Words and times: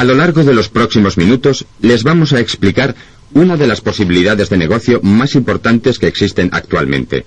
a 0.00 0.04
lo 0.04 0.14
largo 0.14 0.44
de 0.44 0.54
los 0.54 0.70
próximos 0.70 1.18
minutos 1.18 1.66
les 1.82 2.04
vamos 2.04 2.32
a 2.32 2.40
explicar 2.40 2.96
una 3.34 3.58
de 3.58 3.66
las 3.66 3.82
posibilidades 3.82 4.48
de 4.48 4.56
negocio 4.56 4.98
más 5.02 5.34
importantes 5.34 5.98
que 5.98 6.06
existen 6.06 6.48
actualmente. 6.54 7.26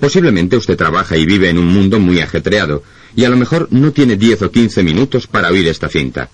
Posiblemente 0.00 0.56
usted 0.56 0.76
trabaja 0.76 1.16
y 1.16 1.24
vive 1.24 1.50
en 1.50 1.56
un 1.56 1.68
mundo 1.68 2.00
muy 2.00 2.18
ajetreado 2.18 2.82
y 3.14 3.26
a 3.26 3.28
lo 3.28 3.36
mejor 3.36 3.68
no 3.70 3.92
tiene 3.92 4.16
10 4.16 4.42
o 4.42 4.50
15 4.50 4.82
minutos 4.82 5.28
para 5.28 5.50
oír 5.50 5.68
esta 5.68 5.88
cinta. 5.88 6.28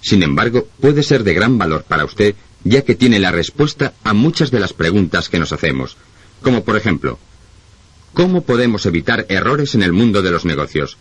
Sin 0.00 0.22
embargo, 0.22 0.66
puede 0.80 1.02
ser 1.02 1.24
de 1.24 1.34
gran 1.34 1.58
valor 1.58 1.84
para 1.86 2.06
usted 2.06 2.34
ya 2.64 2.82
que 2.82 2.94
tiene 2.94 3.18
la 3.18 3.32
respuesta 3.32 3.94
a 4.04 4.12
muchas 4.12 4.50
de 4.50 4.60
las 4.60 4.72
preguntas 4.72 5.28
que 5.28 5.38
nos 5.38 5.52
hacemos, 5.52 5.96
como 6.42 6.64
por 6.64 6.76
ejemplo, 6.76 7.18
¿cómo 8.12 8.42
podemos 8.42 8.86
evitar 8.86 9.26
errores 9.28 9.74
en 9.74 9.82
el 9.82 9.92
mundo 9.92 10.22
de 10.22 10.30
los 10.30 10.44
negocios? 10.44 10.96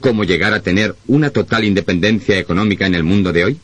¿Cómo 0.00 0.24
llegar 0.24 0.52
a 0.52 0.62
tener 0.62 0.94
una 1.06 1.30
total 1.30 1.64
independencia 1.64 2.38
económica 2.38 2.86
en 2.86 2.94
el 2.94 3.02
mundo 3.02 3.32
de 3.32 3.44
hoy? 3.44 3.58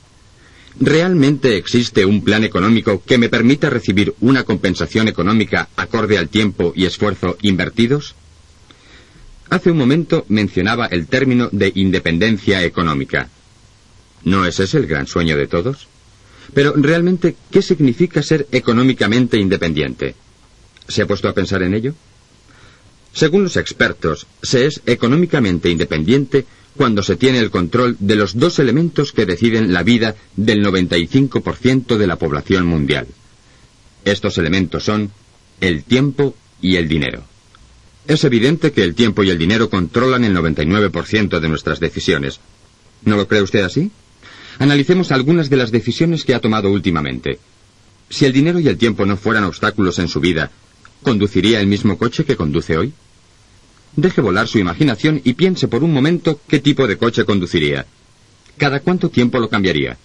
¿Realmente 0.81 1.57
existe 1.57 2.07
un 2.07 2.25
plan 2.25 2.45
económico 2.45 3.03
que 3.05 3.19
me 3.19 3.29
permita 3.29 3.69
recibir 3.69 4.15
una 4.21 4.45
compensación 4.45 5.07
económica 5.09 5.69
acorde 5.77 6.17
al 6.17 6.31
tiempo 6.31 6.73
y 6.75 6.87
esfuerzo 6.87 7.37
invertidos? 7.43 8.15
Hace 9.51 9.71
un 9.71 9.77
momento 9.77 10.25
mencionaba 10.29 10.87
el 10.87 11.07
término 11.07 11.51
de 11.53 11.73
independencia 11.75 12.65
económica. 12.65 13.29
¿No 14.25 14.47
es 14.47 14.61
ese 14.61 14.79
el 14.79 14.87
gran 14.87 15.07
sueño 15.07 15.37
de 15.37 15.47
todos? 15.47 15.89
Pero 16.55 16.75
realmente, 16.77 17.37
¿qué 17.51 17.63
significa 17.63 18.23
ser 18.23 18.47
económicamente 18.53 19.39
independiente? 19.39 20.15
¿Se 20.89 21.03
ha 21.03 21.07
puesto 21.07 21.29
a 21.29 21.35
pensar 21.35 21.63
en 21.63 21.75
ello? 21.75 21.95
Según 23.15 23.45
los 23.45 23.57
expertos, 23.57 24.27
se 24.43 24.67
es 24.67 24.81
económicamente 24.87 25.71
independiente 25.71 26.47
cuando 26.77 27.03
se 27.03 27.17
tiene 27.17 27.39
el 27.39 27.51
control 27.51 27.97
de 28.01 28.17
los 28.17 28.39
dos 28.39 28.59
elementos 28.59 29.13
que 29.13 29.27
deciden 29.27 29.73
la 29.73 29.83
vida 29.83 30.17
del 30.37 30.65
95% 30.65 31.97
de 31.97 32.07
la 32.07 32.17
población 32.17 32.67
mundial. 32.67 33.07
Estos 34.05 34.39
elementos 34.39 34.85
son 34.85 35.11
el 35.61 35.85
tiempo 35.85 36.35
y 36.61 36.77
el 36.77 36.89
dinero. 36.89 37.25
Es 38.07 38.25
evidente 38.25 38.73
que 38.73 38.83
el 38.83 38.95
tiempo 38.95 39.23
y 39.23 39.31
el 39.31 39.39
dinero 39.39 39.71
controlan 39.71 40.25
el 40.25 40.35
99% 40.35 41.39
de 41.39 41.49
nuestras 41.49 41.79
decisiones. 41.79 42.41
¿No 43.05 43.17
lo 43.17 43.29
cree 43.29 43.43
usted 43.43 43.63
así? 43.63 43.91
Analicemos 44.59 45.13
algunas 45.13 45.51
de 45.51 45.57
las 45.57 45.71
decisiones 45.71 46.25
que 46.25 46.35
ha 46.35 46.41
tomado 46.41 46.71
últimamente. 46.71 47.39
Si 48.09 48.27
el 48.27 48.33
dinero 48.33 48.61
y 48.61 48.69
el 48.69 48.77
tiempo 48.77 49.07
no 49.07 49.17
fueran 49.17 49.45
obstáculos 49.45 49.99
en 49.99 50.09
su 50.09 50.21
vida, 50.21 50.51
¿conduciría 51.03 51.61
el 51.61 51.67
mismo 51.67 51.97
coche 51.99 52.25
que 52.25 52.37
conduce 52.37 52.77
hoy? 52.77 52.93
Deje 53.97 54.21
volar 54.21 54.49
su 54.49 54.59
imaginación 54.59 55.21
y 55.25 55.35
piense 55.35 55.69
por 55.69 55.83
un 55.83 55.93
momento 55.93 56.41
qué 56.47 56.61
tipo 56.61 56.87
de 56.87 56.97
coche 56.97 57.25
conduciría. 57.25 57.87
¿Cada 58.57 58.81
cuánto 58.81 59.11
tiempo 59.11 59.39
lo 59.39 59.49
cambiaría? 59.49 59.97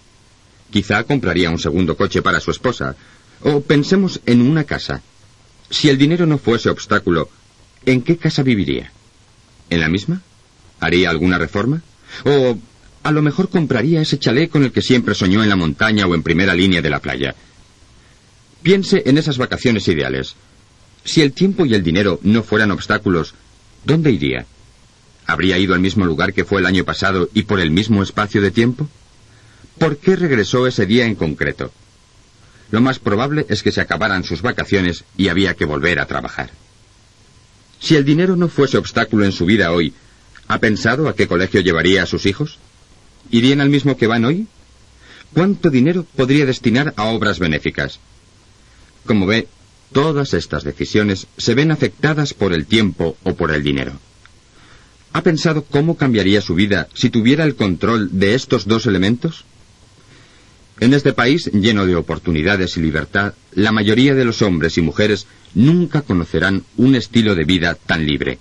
Quizá 0.70 1.04
compraría 1.04 1.50
un 1.50 1.58
segundo 1.58 1.96
coche 1.96 2.22
para 2.22 2.40
su 2.40 2.50
esposa. 2.50 2.96
O 3.42 3.60
pensemos 3.60 4.20
en 4.26 4.42
una 4.42 4.64
casa. 4.64 5.02
Si 5.70 5.88
el 5.88 5.98
dinero 5.98 6.26
no 6.26 6.38
fuese 6.38 6.70
obstáculo, 6.70 7.30
¿en 7.86 8.02
qué 8.02 8.16
casa 8.16 8.42
viviría? 8.42 8.92
¿En 9.70 9.80
la 9.80 9.88
misma? 9.88 10.22
¿Haría 10.80 11.10
alguna 11.10 11.38
reforma? 11.38 11.82
¿O 12.24 12.58
a 13.08 13.10
lo 13.10 13.22
mejor 13.22 13.48
compraría 13.48 14.02
ese 14.02 14.18
chalet 14.18 14.50
con 14.50 14.64
el 14.64 14.70
que 14.70 14.82
siempre 14.82 15.14
soñó 15.14 15.42
en 15.42 15.48
la 15.48 15.56
montaña 15.56 16.06
o 16.06 16.14
en 16.14 16.22
primera 16.22 16.54
línea 16.54 16.82
de 16.82 16.90
la 16.90 17.00
playa. 17.00 17.34
Piense 18.62 19.02
en 19.06 19.16
esas 19.16 19.38
vacaciones 19.38 19.88
ideales. 19.88 20.34
Si 21.04 21.22
el 21.22 21.32
tiempo 21.32 21.64
y 21.64 21.72
el 21.72 21.82
dinero 21.82 22.20
no 22.22 22.42
fueran 22.42 22.70
obstáculos, 22.70 23.32
¿dónde 23.86 24.10
iría? 24.12 24.44
¿Habría 25.26 25.56
ido 25.56 25.72
al 25.72 25.80
mismo 25.80 26.04
lugar 26.04 26.34
que 26.34 26.44
fue 26.44 26.60
el 26.60 26.66
año 26.66 26.84
pasado 26.84 27.30
y 27.32 27.44
por 27.44 27.60
el 27.60 27.70
mismo 27.70 28.02
espacio 28.02 28.42
de 28.42 28.50
tiempo? 28.50 28.86
¿Por 29.78 29.96
qué 29.96 30.14
regresó 30.14 30.66
ese 30.66 30.84
día 30.84 31.06
en 31.06 31.14
concreto? 31.14 31.72
Lo 32.70 32.82
más 32.82 32.98
probable 32.98 33.46
es 33.48 33.62
que 33.62 33.72
se 33.72 33.80
acabaran 33.80 34.22
sus 34.22 34.42
vacaciones 34.42 35.04
y 35.16 35.28
había 35.28 35.54
que 35.54 35.64
volver 35.64 35.98
a 35.98 36.06
trabajar. 36.06 36.50
Si 37.80 37.96
el 37.96 38.04
dinero 38.04 38.36
no 38.36 38.48
fuese 38.48 38.76
obstáculo 38.76 39.24
en 39.24 39.32
su 39.32 39.46
vida 39.46 39.72
hoy, 39.72 39.94
¿ha 40.46 40.58
pensado 40.58 41.08
a 41.08 41.14
qué 41.14 41.26
colegio 41.26 41.62
llevaría 41.62 42.02
a 42.02 42.06
sus 42.06 42.26
hijos? 42.26 42.58
¿Irían 43.30 43.60
al 43.60 43.68
mismo 43.68 43.96
que 43.96 44.06
van 44.06 44.24
hoy? 44.24 44.46
¿Cuánto 45.34 45.70
dinero 45.70 46.06
podría 46.16 46.46
destinar 46.46 46.94
a 46.96 47.04
obras 47.04 47.38
benéficas? 47.38 48.00
Como 49.04 49.26
ve, 49.26 49.48
todas 49.92 50.34
estas 50.34 50.64
decisiones 50.64 51.26
se 51.36 51.54
ven 51.54 51.70
afectadas 51.70 52.34
por 52.34 52.52
el 52.52 52.66
tiempo 52.66 53.16
o 53.24 53.34
por 53.34 53.50
el 53.50 53.62
dinero. 53.62 53.92
¿Ha 55.12 55.22
pensado 55.22 55.64
cómo 55.64 55.96
cambiaría 55.96 56.40
su 56.40 56.54
vida 56.54 56.88
si 56.94 57.10
tuviera 57.10 57.44
el 57.44 57.56
control 57.56 58.18
de 58.18 58.34
estos 58.34 58.66
dos 58.66 58.86
elementos? 58.86 59.44
En 60.80 60.94
este 60.94 61.12
país 61.12 61.50
lleno 61.52 61.86
de 61.86 61.96
oportunidades 61.96 62.76
y 62.76 62.80
libertad, 62.80 63.34
la 63.52 63.72
mayoría 63.72 64.14
de 64.14 64.24
los 64.24 64.42
hombres 64.42 64.78
y 64.78 64.82
mujeres 64.82 65.26
nunca 65.54 66.02
conocerán 66.02 66.64
un 66.76 66.94
estilo 66.94 67.34
de 67.34 67.44
vida 67.44 67.74
tan 67.74 68.06
libre. 68.06 68.38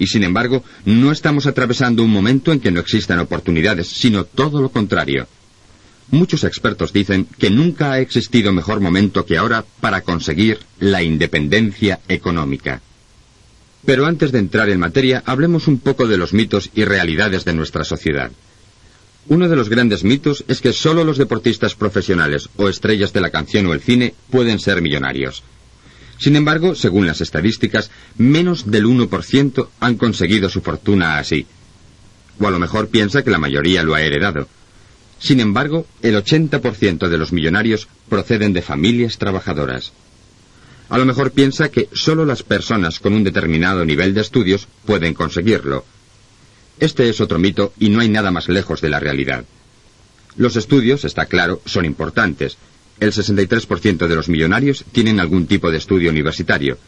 Y 0.00 0.06
sin 0.06 0.24
embargo, 0.24 0.64
no 0.86 1.12
estamos 1.12 1.46
atravesando 1.46 2.02
un 2.02 2.10
momento 2.10 2.52
en 2.52 2.58
que 2.58 2.72
no 2.72 2.80
existan 2.80 3.20
oportunidades, 3.20 3.86
sino 3.86 4.24
todo 4.24 4.60
lo 4.60 4.70
contrario. 4.70 5.28
Muchos 6.10 6.42
expertos 6.42 6.92
dicen 6.92 7.28
que 7.38 7.50
nunca 7.50 7.92
ha 7.92 8.00
existido 8.00 8.50
mejor 8.50 8.80
momento 8.80 9.26
que 9.26 9.36
ahora 9.36 9.64
para 9.80 10.00
conseguir 10.00 10.58
la 10.80 11.02
independencia 11.02 12.00
económica. 12.08 12.80
Pero 13.84 14.06
antes 14.06 14.32
de 14.32 14.38
entrar 14.38 14.70
en 14.70 14.80
materia, 14.80 15.22
hablemos 15.26 15.68
un 15.68 15.78
poco 15.78 16.08
de 16.08 16.16
los 16.16 16.32
mitos 16.32 16.70
y 16.74 16.84
realidades 16.84 17.44
de 17.44 17.52
nuestra 17.52 17.84
sociedad. 17.84 18.32
Uno 19.28 19.48
de 19.50 19.56
los 19.56 19.68
grandes 19.68 20.02
mitos 20.02 20.44
es 20.48 20.62
que 20.62 20.72
solo 20.72 21.04
los 21.04 21.18
deportistas 21.18 21.74
profesionales 21.74 22.48
o 22.56 22.70
estrellas 22.70 23.12
de 23.12 23.20
la 23.20 23.30
canción 23.30 23.66
o 23.66 23.74
el 23.74 23.80
cine 23.80 24.14
pueden 24.30 24.58
ser 24.58 24.80
millonarios. 24.80 25.42
Sin 26.20 26.36
embargo, 26.36 26.74
según 26.74 27.06
las 27.06 27.22
estadísticas, 27.22 27.90
menos 28.18 28.70
del 28.70 28.84
1% 28.84 29.68
han 29.80 29.96
conseguido 29.96 30.50
su 30.50 30.60
fortuna 30.60 31.16
así. 31.18 31.46
O 32.38 32.46
a 32.46 32.50
lo 32.50 32.58
mejor 32.58 32.88
piensa 32.88 33.22
que 33.22 33.30
la 33.30 33.38
mayoría 33.38 33.82
lo 33.82 33.94
ha 33.94 34.02
heredado. 34.02 34.46
Sin 35.18 35.40
embargo, 35.40 35.86
el 36.02 36.14
80% 36.16 37.08
de 37.08 37.16
los 37.16 37.32
millonarios 37.32 37.88
proceden 38.10 38.52
de 38.52 38.60
familias 38.60 39.16
trabajadoras. 39.16 39.92
A 40.90 40.98
lo 40.98 41.06
mejor 41.06 41.30
piensa 41.30 41.70
que 41.70 41.88
solo 41.94 42.26
las 42.26 42.42
personas 42.42 43.00
con 43.00 43.14
un 43.14 43.24
determinado 43.24 43.86
nivel 43.86 44.12
de 44.12 44.20
estudios 44.20 44.68
pueden 44.84 45.14
conseguirlo. 45.14 45.86
Este 46.78 47.08
es 47.08 47.22
otro 47.22 47.38
mito 47.38 47.72
y 47.78 47.88
no 47.88 48.00
hay 48.00 48.10
nada 48.10 48.30
más 48.30 48.46
lejos 48.50 48.82
de 48.82 48.90
la 48.90 49.00
realidad. 49.00 49.46
Los 50.36 50.56
estudios, 50.56 51.06
está 51.06 51.26
claro, 51.26 51.62
son 51.64 51.86
importantes, 51.86 52.58
el 53.00 53.12
63% 53.12 54.06
de 54.06 54.14
los 54.14 54.28
millonarios 54.28 54.84
tienen 54.92 55.20
algún 55.20 55.46
tipo 55.46 55.70
de 55.70 55.78
estudio 55.78 56.10
universitario, 56.10 56.78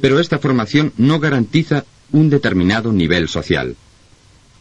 pero 0.00 0.18
esta 0.18 0.38
formación 0.38 0.92
no 0.96 1.18
garantiza 1.18 1.84
un 2.12 2.30
determinado 2.30 2.92
nivel 2.92 3.28
social. 3.28 3.76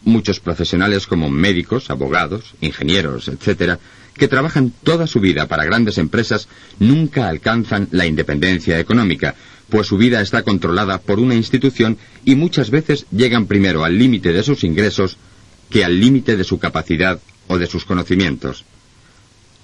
Muchos 0.03 0.39
profesionales 0.39 1.07
como 1.07 1.29
médicos, 1.29 1.89
abogados, 1.89 2.55
ingenieros, 2.61 3.27
etc., 3.27 3.77
que 4.15 4.27
trabajan 4.27 4.73
toda 4.83 5.07
su 5.07 5.19
vida 5.19 5.47
para 5.47 5.63
grandes 5.63 5.97
empresas, 5.97 6.47
nunca 6.79 7.29
alcanzan 7.29 7.87
la 7.91 8.05
independencia 8.05 8.79
económica, 8.79 9.35
pues 9.69 9.87
su 9.87 9.97
vida 9.97 10.21
está 10.21 10.43
controlada 10.43 10.99
por 10.99 11.19
una 11.19 11.35
institución 11.35 11.97
y 12.25 12.35
muchas 12.35 12.69
veces 12.69 13.05
llegan 13.11 13.45
primero 13.45 13.85
al 13.85 13.97
límite 13.97 14.33
de 14.33 14.43
sus 14.43 14.63
ingresos 14.63 15.17
que 15.69 15.85
al 15.85 15.99
límite 15.99 16.35
de 16.35 16.43
su 16.43 16.59
capacidad 16.59 17.19
o 17.47 17.57
de 17.57 17.67
sus 17.67 17.85
conocimientos. 17.85 18.65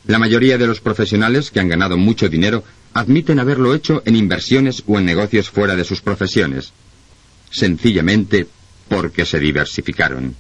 La 0.08 0.20
mayoría 0.20 0.58
de 0.58 0.68
los 0.68 0.82
profesionales 0.82 1.50
que 1.50 1.60
han 1.60 1.70
ganado 1.70 1.98
mucho 1.98 2.30
dinero 2.30 2.64
admiten 2.94 3.40
haberlo 3.40 3.74
hecho 3.74 4.04
en 4.06 4.16
inversiones 4.16 4.84
o 4.86 5.00
en 5.00 5.06
negocios 5.06 5.50
fuera 5.50 5.76
de 5.76 5.84
sus 5.84 6.02
profesiones. 6.02 6.74
Sencillamente 7.52 8.48
porque 8.88 9.26
se 9.26 9.40
diversificaron. 9.40 10.36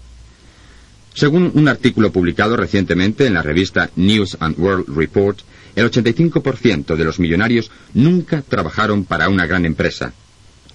Según 1.15 1.51
un 1.55 1.67
artículo 1.67 2.11
publicado 2.11 2.57
recientemente 2.57 3.25
en 3.25 3.33
la 3.33 3.41
revista 3.41 3.89
News 3.95 4.37
and 4.39 4.59
World 4.59 4.95
Report, 4.95 5.39
el 5.75 5.89
85% 5.89 6.95
de 6.95 7.03
los 7.03 7.19
millonarios 7.19 7.71
nunca 7.93 8.41
trabajaron 8.41 9.05
para 9.05 9.29
una 9.29 9.45
gran 9.47 9.65
empresa. 9.65 10.13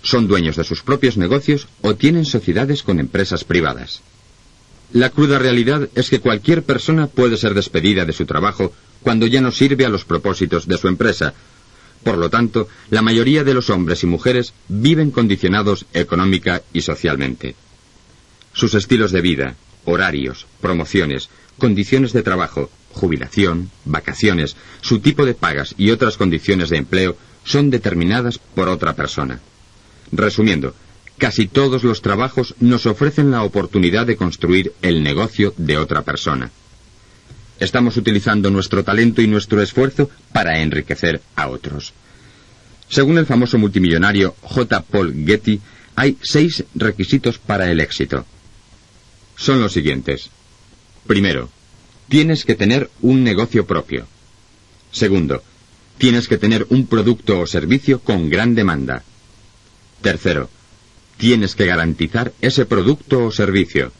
Son 0.03 0.27
dueños 0.27 0.57
de 0.57 0.65
sus 0.65 0.83
propios 0.83 1.17
negocios 1.17 1.69
o 1.83 1.95
tienen 1.95 2.25
sociedades 2.25 2.83
con 2.83 2.99
empresas 3.01 3.45
privadas. 3.45 4.01
La 4.93 5.11
cruda 5.11 5.39
realidad 5.39 5.89
es 5.95 6.11
que 6.11 6.19
cualquier 6.19 6.65
persona 6.65 7.07
puede 7.07 7.37
ser 7.37 7.55
despedida 7.55 8.05
de 8.05 8.13
su 8.13 8.27
trabajo 8.27 8.73
cuando 9.03 9.27
ya 9.27 9.41
no 9.41 9.53
sirve 9.53 9.87
a 9.87 9.89
los 9.89 10.05
propósitos 10.05 10.67
de 10.67 10.79
su 10.79 10.89
empresa. 10.89 11.33
Por 12.03 12.19
lo 12.19 12.29
tanto, 12.29 12.69
la 12.91 13.03
mayoría 13.03 13.45
de 13.45 13.55
los 13.55 13.71
hombres 13.71 14.03
y 14.03 14.07
mujeres 14.07 14.53
viven 14.69 15.11
condicionados 15.11 15.87
económica 15.93 16.63
y 16.73 16.81
socialmente. 16.81 17.55
Sus 18.53 18.75
estilos 18.75 19.13
de 19.13 19.21
vida, 19.21 19.55
horarios, 19.85 20.47
promociones, 20.61 21.29
condiciones 21.59 22.13
de 22.13 22.23
trabajo, 22.23 22.69
jubilación, 22.93 23.71
vacaciones, 23.85 24.57
su 24.81 24.99
tipo 24.99 25.25
de 25.25 25.35
pagas 25.35 25.75
y 25.79 25.91
otras 25.91 26.17
condiciones 26.17 26.69
de 26.69 26.79
empleo 26.79 27.17
son 27.45 27.71
determinadas 27.71 28.39
por 28.39 28.69
otra 28.69 28.97
persona. 28.97 29.41
Resumiendo, 30.11 30.75
casi 31.21 31.47
todos 31.47 31.85
los 31.85 32.01
trabajos 32.01 32.55
nos 32.61 32.87
ofrecen 32.87 33.31
la 33.31 33.45
oportunidad 33.45 34.07
de 34.07 34.17
construir 34.17 34.73
el 34.81 35.03
negocio 35.03 35.53
de 35.59 35.77
otra 35.77 36.01
persona. 36.03 36.51
Estamos 37.61 37.99
utilizando 37.99 38.51
nuestro 38.51 38.83
talento 38.85 39.21
y 39.21 39.27
nuestro 39.27 39.61
esfuerzo 39.61 40.09
para 40.33 40.61
enriquecer 40.61 41.21
a 41.37 41.49
otros. 41.49 41.93
Según 42.89 43.19
el 43.19 43.27
famoso 43.27 43.59
multimillonario 43.59 44.35
J. 44.41 44.81
Paul 44.81 45.15
Getty, 45.27 45.61
hay 45.95 46.17
seis 46.23 46.65
requisitos 46.75 47.39
para 47.39 47.71
el 47.71 47.81
éxito. 47.81 48.25
Son 49.37 49.61
los 49.61 49.75
siguientes. 49.75 50.31
Primero, 51.07 51.51
tienes 52.09 52.47
que 52.47 52.55
tener 52.55 52.91
un 53.03 53.23
negocio 53.23 53.67
propio. 53.67 54.07
Segundo, 54.91 55.43
tienes 55.99 56.29
que 56.29 56.39
tener 56.39 56.67
un 56.71 56.87
producto 56.87 57.41
o 57.41 57.47
servicio 57.47 58.01
con 58.01 58.31
gran 58.31 58.55
demanda. 58.55 59.03
Tercero, 60.01 60.49
tienes 61.21 61.55
que 61.55 61.67
garantizar 61.67 62.33
ese 62.41 62.65
producto 62.65 63.27
o 63.27 63.31
servicio. 63.31 63.93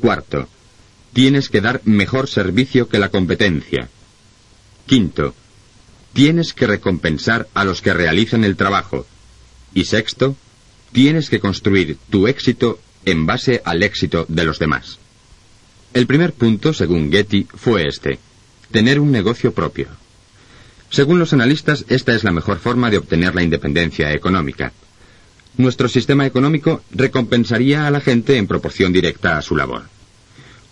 Cuarto, 0.00 0.48
tienes 1.12 1.48
que 1.48 1.60
dar 1.60 1.80
mejor 1.84 2.28
servicio 2.28 2.88
que 2.88 2.98
la 2.98 3.10
competencia. 3.10 3.88
Quinto, 4.86 5.36
tienes 6.12 6.52
que 6.52 6.66
recompensar 6.66 7.46
a 7.54 7.62
los 7.62 7.80
que 7.80 7.94
realizan 7.94 8.42
el 8.42 8.56
trabajo. 8.56 9.06
Y 9.72 9.84
sexto, 9.84 10.34
tienes 10.90 11.30
que 11.30 11.38
construir 11.38 11.96
tu 12.10 12.26
éxito 12.26 12.80
en 13.04 13.24
base 13.24 13.62
al 13.64 13.84
éxito 13.84 14.26
de 14.28 14.44
los 14.44 14.58
demás. 14.58 14.98
El 15.94 16.08
primer 16.08 16.32
punto, 16.32 16.72
según 16.72 17.12
Getty, 17.12 17.46
fue 17.54 17.86
este, 17.86 18.18
tener 18.72 18.98
un 18.98 19.12
negocio 19.12 19.52
propio. 19.54 19.86
Según 20.90 21.20
los 21.20 21.32
analistas, 21.32 21.84
esta 21.88 22.16
es 22.16 22.24
la 22.24 22.32
mejor 22.32 22.58
forma 22.58 22.90
de 22.90 22.98
obtener 22.98 23.34
la 23.36 23.44
independencia 23.44 24.12
económica. 24.12 24.72
Nuestro 25.56 25.88
sistema 25.88 26.26
económico 26.26 26.82
recompensaría 26.90 27.86
a 27.86 27.90
la 27.90 28.00
gente 28.00 28.36
en 28.36 28.46
proporción 28.46 28.92
directa 28.92 29.38
a 29.38 29.42
su 29.42 29.56
labor. 29.56 29.82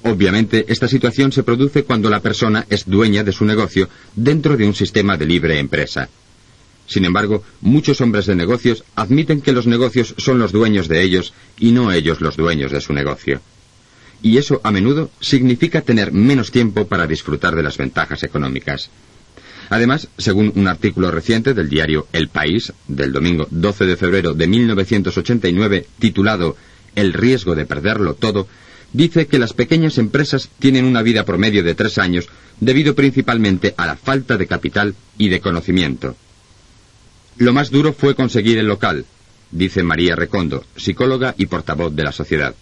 Obviamente, 0.02 0.66
esta 0.68 0.88
situación 0.88 1.32
se 1.32 1.42
produce 1.42 1.84
cuando 1.84 2.10
la 2.10 2.20
persona 2.20 2.66
es 2.68 2.84
dueña 2.84 3.24
de 3.24 3.32
su 3.32 3.44
negocio 3.44 3.88
dentro 4.14 4.56
de 4.56 4.66
un 4.66 4.74
sistema 4.74 5.16
de 5.16 5.26
libre 5.26 5.58
empresa. 5.58 6.08
Sin 6.86 7.06
embargo, 7.06 7.42
muchos 7.62 8.02
hombres 8.02 8.26
de 8.26 8.34
negocios 8.34 8.84
admiten 8.94 9.40
que 9.40 9.52
los 9.52 9.66
negocios 9.66 10.14
son 10.18 10.38
los 10.38 10.52
dueños 10.52 10.88
de 10.88 11.02
ellos 11.02 11.32
y 11.58 11.72
no 11.72 11.90
ellos 11.90 12.20
los 12.20 12.36
dueños 12.36 12.70
de 12.70 12.82
su 12.82 12.92
negocio 12.92 13.40
y 14.24 14.38
eso 14.38 14.58
a 14.64 14.70
menudo 14.70 15.10
significa 15.20 15.82
tener 15.82 16.10
menos 16.10 16.50
tiempo 16.50 16.86
para 16.86 17.06
disfrutar 17.06 17.54
de 17.54 17.62
las 17.62 17.76
ventajas 17.76 18.22
económicas. 18.22 18.88
Además, 19.70 20.08
según 20.18 20.52
un 20.54 20.68
artículo 20.68 21.10
reciente 21.10 21.54
del 21.54 21.68
diario 21.68 22.06
El 22.12 22.28
País, 22.28 22.72
del 22.88 23.12
domingo 23.12 23.46
12 23.50 23.86
de 23.86 23.96
febrero 23.96 24.34
de 24.34 24.46
1989, 24.46 25.86
titulado 25.98 26.56
El 26.94 27.12
riesgo 27.12 27.54
de 27.54 27.66
perderlo 27.66 28.14
todo, 28.14 28.46
dice 28.92 29.26
que 29.26 29.38
las 29.38 29.52
pequeñas 29.52 29.98
empresas 29.98 30.48
tienen 30.58 30.84
una 30.84 31.02
vida 31.02 31.24
promedio 31.24 31.62
de 31.62 31.74
tres 31.74 31.98
años 31.98 32.28
debido 32.60 32.94
principalmente 32.94 33.74
a 33.76 33.86
la 33.86 33.96
falta 33.96 34.36
de 34.36 34.46
capital 34.46 34.94
y 35.18 35.28
de 35.28 35.40
conocimiento. 35.40 36.16
Lo 37.36 37.52
más 37.52 37.70
duro 37.70 37.92
fue 37.92 38.14
conseguir 38.14 38.58
el 38.58 38.68
local, 38.68 39.06
dice 39.50 39.82
María 39.82 40.14
Recondo, 40.14 40.64
psicóloga 40.76 41.34
y 41.36 41.46
portavoz 41.46 41.94
de 41.94 42.04
la 42.04 42.12
sociedad. 42.12 42.54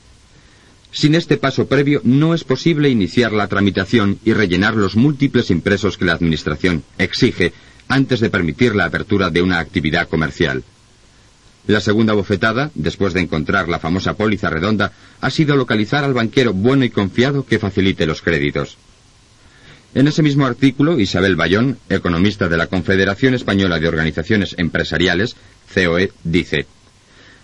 Sin 0.92 1.14
este 1.14 1.38
paso 1.38 1.66
previo 1.66 2.02
no 2.04 2.34
es 2.34 2.44
posible 2.44 2.90
iniciar 2.90 3.32
la 3.32 3.48
tramitación 3.48 4.18
y 4.26 4.34
rellenar 4.34 4.74
los 4.74 4.94
múltiples 4.94 5.50
impresos 5.50 5.96
que 5.96 6.04
la 6.04 6.12
Administración 6.12 6.84
exige 6.98 7.54
antes 7.88 8.20
de 8.20 8.28
permitir 8.28 8.74
la 8.74 8.84
apertura 8.84 9.30
de 9.30 9.40
una 9.40 9.58
actividad 9.58 10.06
comercial. 10.06 10.62
La 11.66 11.80
segunda 11.80 12.12
bofetada, 12.12 12.70
después 12.74 13.14
de 13.14 13.20
encontrar 13.20 13.70
la 13.70 13.78
famosa 13.78 14.14
póliza 14.14 14.50
redonda, 14.50 14.92
ha 15.20 15.30
sido 15.30 15.56
localizar 15.56 16.04
al 16.04 16.12
banquero 16.12 16.52
bueno 16.52 16.84
y 16.84 16.90
confiado 16.90 17.46
que 17.46 17.58
facilite 17.58 18.04
los 18.04 18.20
créditos. 18.20 18.76
En 19.94 20.08
ese 20.08 20.22
mismo 20.22 20.44
artículo, 20.44 20.98
Isabel 20.98 21.36
Bayón, 21.36 21.78
economista 21.88 22.48
de 22.48 22.56
la 22.58 22.66
Confederación 22.66 23.34
Española 23.34 23.78
de 23.78 23.88
Organizaciones 23.88 24.54
Empresariales, 24.58 25.36
COE, 25.72 26.12
dice 26.24 26.66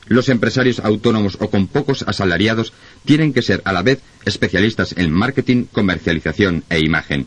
los 0.08 0.28
empresarios 0.28 0.81
autónomos 0.81 1.37
o 1.40 1.50
con 1.50 1.66
pocos 1.66 2.02
asalariados 2.02 2.72
tienen 3.05 3.32
que 3.32 3.43
ser 3.43 3.62
a 3.64 3.72
la 3.72 3.82
vez 3.82 4.00
especialistas 4.25 4.94
en 4.96 5.12
marketing, 5.12 5.64
comercialización 5.70 6.64
e 6.70 6.81
imagen. 6.81 7.26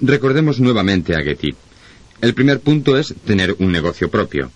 Recordemos 0.00 0.60
nuevamente 0.60 1.16
a 1.16 1.22
Getty. 1.22 1.54
El 2.20 2.34
primer 2.34 2.60
punto 2.60 2.96
es 2.96 3.14
tener 3.26 3.56
un 3.58 3.72
negocio 3.72 4.10
propio. 4.10 4.52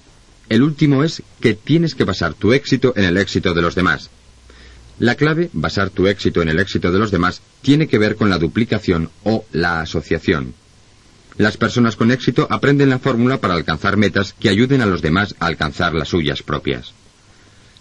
El 0.48 0.62
último 0.62 1.02
es 1.02 1.22
que 1.40 1.54
tienes 1.54 1.94
que 1.94 2.04
basar 2.04 2.34
tu 2.34 2.52
éxito 2.52 2.92
en 2.96 3.04
el 3.04 3.16
éxito 3.16 3.54
de 3.54 3.62
los 3.62 3.74
demás. 3.74 4.10
La 4.98 5.14
clave, 5.14 5.48
basar 5.52 5.90
tu 5.90 6.06
éxito 6.06 6.42
en 6.42 6.48
el 6.48 6.60
éxito 6.60 6.92
de 6.92 6.98
los 6.98 7.10
demás, 7.10 7.40
tiene 7.62 7.88
que 7.88 7.98
ver 7.98 8.16
con 8.16 8.30
la 8.30 8.38
duplicación 8.38 9.10
o 9.24 9.44
la 9.52 9.80
asociación. 9.80 10.54
Las 11.38 11.56
personas 11.56 11.96
con 11.96 12.10
éxito 12.10 12.46
aprenden 12.50 12.90
la 12.90 12.98
fórmula 12.98 13.38
para 13.38 13.54
alcanzar 13.54 13.96
metas 13.96 14.34
que 14.38 14.48
ayuden 14.48 14.82
a 14.82 14.86
los 14.86 15.02
demás 15.02 15.34
a 15.38 15.46
alcanzar 15.46 15.94
las 15.94 16.08
suyas 16.08 16.42
propias. 16.42 16.92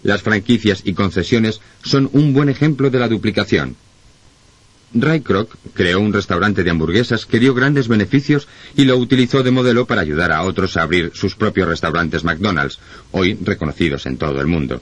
Las 0.03 0.22
franquicias 0.22 0.81
y 0.84 0.93
concesiones 0.93 1.62
son 1.84 2.10
un 2.13 2.34
buen 2.34 2.50
ejemplo 2.50 2.89
de 2.89 3.00
la 3.00 3.08
duplicación. 3.08 3.75
Ray 4.93 5.22
Kroc 5.22 5.55
creó 5.74 6.01
un 6.01 6.12
restaurante 6.12 6.63
de 6.63 6.72
hamburguesas 6.72 7.25
que 7.25 7.39
dio 7.39 7.53
grandes 7.53 7.88
beneficios 7.88 8.48
y 8.75 8.84
lo 8.84 8.98
utilizó 8.98 9.41
de 9.41 9.51
modelo 9.51 9.86
para 9.86 10.01
ayudar 10.01 10.31
a 10.34 10.41
otros 10.41 10.75
a 10.75 10.81
abrir 10.81 11.12
sus 11.13 11.36
propios 11.36 11.67
restaurantes 11.67 12.24
McDonald's, 12.24 12.79
hoy 13.12 13.38
reconocidos 13.41 14.05
en 14.05 14.17
todo 14.17 14.41
el 14.41 14.48
mundo. 14.48 14.81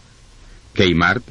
Kmart, 0.74 1.24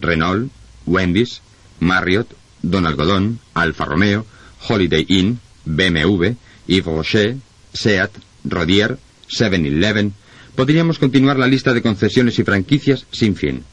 Renault, 0.00 0.50
Wendy's, 0.86 1.40
Marriott, 1.80 2.28
Don 2.62 2.86
Algodón, 2.86 3.40
Alfa 3.54 3.84
Romeo, 3.84 4.26
Holiday 4.68 5.06
Inn, 5.08 5.40
BMW, 5.64 6.34
Yves 6.70 6.86
Rocher, 6.86 7.36
Seat, 7.74 8.10
Rodier, 8.44 8.96
7-Eleven. 9.28 10.12
Podríamos 10.54 10.98
continuar 10.98 11.36
la 11.38 11.48
lista 11.48 11.74
de 11.74 11.82
concesiones 11.82 12.38
y 12.38 12.44
franquicias 12.44 13.06
sin 13.10 13.34
fin. 13.34 13.64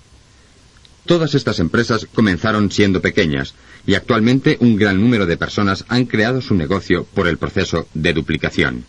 Todas 1.06 1.36
estas 1.36 1.60
empresas 1.60 2.08
comenzaron 2.13 2.72
siendo 2.72 3.01
pequeñas 3.01 3.54
y 3.86 3.94
actualmente 3.94 4.58
un 4.60 4.75
gran 4.75 5.00
número 5.00 5.25
de 5.25 5.38
personas 5.38 5.86
han 5.88 6.06
creado 6.06 6.42
su 6.42 6.56
negocio 6.56 7.06
por 7.13 7.27
el 7.27 7.38
proceso 7.38 7.88
de 7.94 8.13
duplicación. 8.13 8.84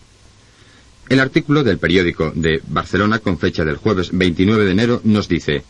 El 1.09 1.21
artículo 1.21 1.63
del 1.63 1.79
periódico 1.79 2.33
de 2.35 2.61
Barcelona 2.67 3.19
con 3.19 3.39
fecha 3.39 3.65
del 3.65 3.77
jueves 3.77 4.11
29 4.13 4.65
de 4.65 4.71
enero 4.73 5.01
nos 5.05 5.29
dice 5.29 5.63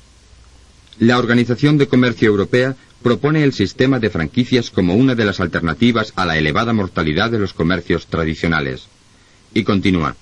La 0.99 1.18
Organización 1.18 1.76
de 1.76 1.88
Comercio 1.88 2.28
Europea 2.28 2.76
propone 3.02 3.45
el 3.45 3.52
sistema 3.52 3.99
de 3.99 4.11
franquicias 4.11 4.71
como 4.71 4.95
una 4.95 5.14
de 5.14 5.25
las 5.25 5.40
alternativas 5.40 6.12
a 6.17 6.26
la 6.26 6.37
elevada 6.37 6.73
mortalidad 6.73 7.31
de 7.31 7.38
los 7.38 7.52
comercios 7.55 8.07
tradicionales. 8.07 8.88
Y 9.55 9.62
continúa. 9.64 10.17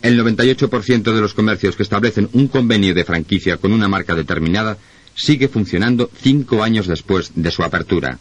El 0.00 0.18
98% 0.20 1.14
de 1.14 1.20
los 1.20 1.34
comercios 1.34 1.76
que 1.76 1.84
establecen 1.84 2.28
un 2.32 2.48
convenio 2.48 2.94
de 2.94 3.04
franquicia 3.04 3.56
con 3.58 3.72
una 3.72 3.88
marca 3.88 4.14
determinada 4.14 4.78
sigue 5.14 5.48
funcionando 5.48 6.10
cinco 6.20 6.62
años 6.62 6.86
después 6.86 7.32
de 7.34 7.50
su 7.50 7.62
apertura. 7.62 8.18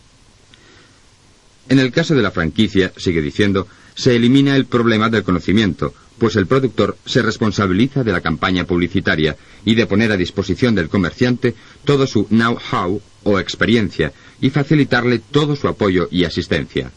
En 1.70 1.80
el 1.80 1.92
caso 1.92 2.14
de 2.14 2.22
la 2.22 2.32
franquicia, 2.32 2.92
sigue 2.98 3.22
diciendo, 3.22 3.68
se 3.96 4.16
elimina 4.16 4.56
el 4.56 4.66
problema 4.66 5.10
del 5.10 5.24
conocimiento, 5.24 5.94
pues 6.22 6.36
el 6.36 6.46
productor 6.46 6.98
se 7.04 7.24
responsabiliza 7.24 8.04
de 8.04 8.12
la 8.12 8.22
campaña 8.22 8.66
publicitaria 8.66 9.36
y 9.66 9.74
de 9.74 9.88
poner 9.88 10.12
a 10.12 10.18
disposición 10.18 10.76
del 10.76 10.88
comerciante 10.88 11.56
todo 11.84 12.06
su 12.06 12.26
know-how 12.26 13.02
o 13.24 13.40
experiencia 13.40 14.14
y 14.40 14.52
facilitarle 14.52 15.18
todo 15.18 15.56
su 15.56 15.68
apoyo 15.68 16.08
y 16.12 16.26
asistencia. 16.26 16.92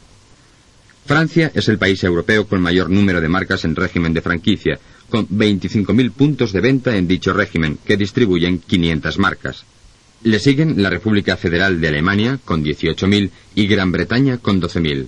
Francia 1.07 1.51
es 1.55 1.69
el 1.69 1.79
país 1.79 2.05
europeo 2.05 2.47
con 2.47 2.61
mayor 2.61 2.91
número 2.91 3.23
de 3.23 3.31
marcas 3.31 3.65
en 3.65 3.75
régimen 3.75 4.13
de 4.13 4.21
franquicia, 4.21 4.79
con 5.09 5.27
25.000 5.27 6.13
puntos 6.13 6.53
de 6.53 6.61
venta 6.61 6.95
en 6.95 7.09
dicho 7.09 7.33
régimen, 7.33 7.79
que 7.83 7.97
distribuyen 7.97 8.59
500 8.59 9.19
marcas. 9.19 9.65
Le 10.23 10.39
siguen 10.39 10.83
la 10.83 10.91
República 10.91 11.39
Federal 11.39 11.81
de 11.81 11.89
Alemania 11.89 12.39
con 12.45 12.63
18.000 12.63 13.31
y 13.55 13.67
Gran 13.69 13.91
Bretaña 13.91 14.37
con 14.37 14.61
12.000. 14.61 15.07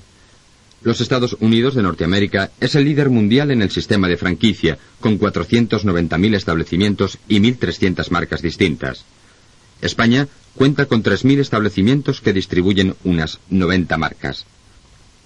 Los 0.87 1.01
Estados 1.01 1.37
Unidos 1.41 1.75
de 1.75 1.83
Norteamérica 1.83 2.53
es 2.61 2.77
el 2.77 2.85
líder 2.85 3.11
mundial 3.11 3.51
en 3.51 3.61
el 3.61 3.73
sistema 3.73 4.07
de 4.07 4.17
franquicia, 4.17 4.79
con 5.01 5.19
490.000 5.19 6.37
establecimientos 6.37 7.19
y 7.27 7.41
1.300 7.41 8.09
marcas 8.13 8.41
distintas. 8.41 9.05
España 9.83 10.29
cuenta 10.55 10.87
con 10.87 11.03
3.000 11.03 11.41
establecimientos 11.41 12.21
que 12.21 12.33
distribuyen 12.33 12.95
unas 13.03 13.41
90 13.51 13.99
marcas. 13.99 14.47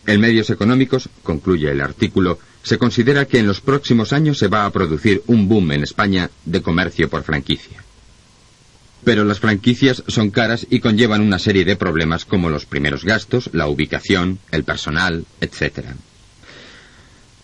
En 0.06 0.22
medios 0.22 0.48
económicos, 0.48 1.10
concluye 1.22 1.70
el 1.70 1.82
artículo, 1.82 2.38
se 2.62 2.78
considera 2.78 3.26
que 3.26 3.38
en 3.38 3.46
los 3.46 3.60
próximos 3.60 4.14
años 4.14 4.38
se 4.38 4.48
va 4.48 4.64
a 4.64 4.70
producir 4.70 5.22
un 5.26 5.46
boom 5.46 5.72
en 5.72 5.82
España 5.82 6.30
de 6.46 6.62
comercio 6.62 7.10
por 7.10 7.22
franquicia. 7.22 7.84
Pero 9.04 9.25
las 9.25 9.40
franquicias 9.40 10.02
son 10.09 10.30
caras 10.30 10.66
y 10.69 10.80
conllevan 10.80 11.23
una 11.23 11.38
serie 11.38 11.64
de 11.64 11.76
problemas 11.76 12.25
como 12.25 12.50
los 12.50 12.66
primeros 12.66 13.04
gastos, 13.04 13.50
la 13.52 13.66
ubicación, 13.66 14.38
el 14.50 14.64
personal, 14.64 15.25
etc. 15.40 15.87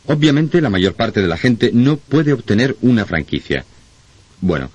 Obviamente 0.06 0.60
la 0.60 0.70
mayor 0.70 0.94
parte 0.94 1.22
de 1.22 1.28
la 1.28 1.38
gente 1.38 1.70
no 1.72 1.96
puede 1.96 2.32
obtener 2.32 2.76
una 2.82 3.06
franquicia. 3.06 3.64
Bueno, 4.40 4.70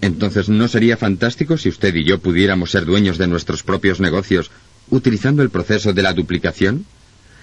entonces 0.00 0.48
¿no 0.48 0.68
sería 0.68 0.96
fantástico 0.96 1.56
si 1.56 1.68
usted 1.68 1.94
y 1.94 2.04
yo 2.04 2.20
pudiéramos 2.20 2.70
ser 2.70 2.84
dueños 2.84 3.18
de 3.18 3.26
nuestros 3.26 3.62
propios 3.62 3.98
negocios 3.98 4.50
utilizando 4.90 5.42
el 5.42 5.50
proceso 5.50 5.92
de 5.92 6.02
la 6.02 6.12
duplicación? 6.12 6.84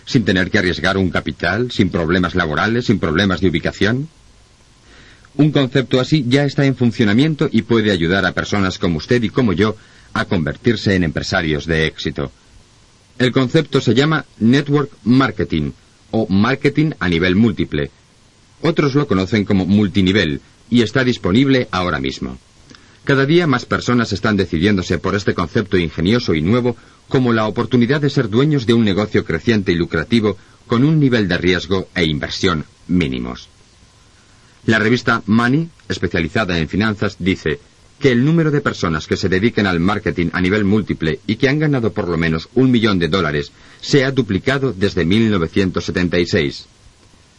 Sin 0.05 0.23
tener 0.23 0.51
que 0.51 0.59
arriesgar 0.59 0.97
un 0.97 1.09
capital, 1.09 1.71
sin 1.71 1.89
problemas 1.89 2.35
laborales, 2.35 2.85
sin 2.85 2.99
problemas 2.99 3.41
de 3.41 3.49
ubicación. 3.49 4.07
Un 5.37 5.51
concepto 5.51 5.99
así 5.99 6.25
ya 6.27 6.45
está 6.45 6.65
en 6.65 6.75
funcionamiento 6.75 7.49
y 7.51 7.63
puede 7.63 7.91
ayudar 7.91 8.25
a 8.25 8.31
personas 8.31 8.79
como 8.79 8.97
usted 8.97 9.21
y 9.23 9.29
como 9.29 9.51
yo 9.51 9.75
a 10.13 10.25
convertirse 10.25 10.95
en 10.95 11.03
empresarios 11.03 11.65
de 11.65 11.87
éxito. 11.87 12.31
El 13.19 13.31
concepto 13.31 13.81
se 13.81 13.93
llama 13.93 14.25
Network 14.39 14.91
Marketing 15.03 15.71
o 16.11 16.27
Marketing 16.29 16.91
a 16.99 17.09
nivel 17.09 17.35
múltiple. 17.35 17.91
Otros 18.61 18.95
lo 18.95 19.07
conocen 19.07 19.43
como 19.43 19.65
multinivel 19.65 20.39
y 20.69 20.81
está 20.81 21.03
disponible 21.03 21.67
ahora 21.71 21.99
mismo. 21.99 22.37
Cada 23.03 23.25
día 23.25 23.45
más 23.45 23.65
personas 23.65 24.13
están 24.13 24.37
decidiéndose 24.37 24.97
por 24.97 25.15
este 25.15 25.33
concepto 25.33 25.77
ingenioso 25.77 26.33
y 26.33 26.41
nuevo 26.41 26.75
como 27.09 27.33
la 27.33 27.45
oportunidad 27.45 28.01
de 28.01 28.09
ser 28.09 28.29
dueños 28.29 28.65
de 28.65 28.73
un 28.73 28.85
negocio 28.85 29.25
creciente 29.25 29.73
y 29.73 29.75
lucrativo 29.75 30.37
con 30.65 30.83
un 30.83 30.99
nivel 30.99 31.27
de 31.27 31.37
riesgo 31.37 31.87
e 31.93 32.05
inversión 32.05 32.65
mínimos. 32.87 33.49
La 34.65 34.79
revista 34.79 35.21
Money, 35.27 35.69
especializada 35.87 36.57
en 36.57 36.67
finanzas, 36.67 37.17
dice 37.19 37.59
que 37.99 38.11
el 38.11 38.25
número 38.25 38.49
de 38.49 38.61
personas 38.61 39.05
que 39.05 39.15
se 39.15 39.29
dediquen 39.29 39.67
al 39.67 39.79
marketing 39.79 40.29
a 40.33 40.41
nivel 40.41 40.65
múltiple 40.65 41.19
y 41.27 41.35
que 41.35 41.47
han 41.47 41.59
ganado 41.59 41.93
por 41.93 42.07
lo 42.07 42.17
menos 42.17 42.49
un 42.55 42.71
millón 42.71 42.97
de 42.97 43.07
dólares 43.07 43.51
se 43.79 44.03
ha 44.03 44.11
duplicado 44.11 44.73
desde 44.73 45.05
1976. 45.05 46.65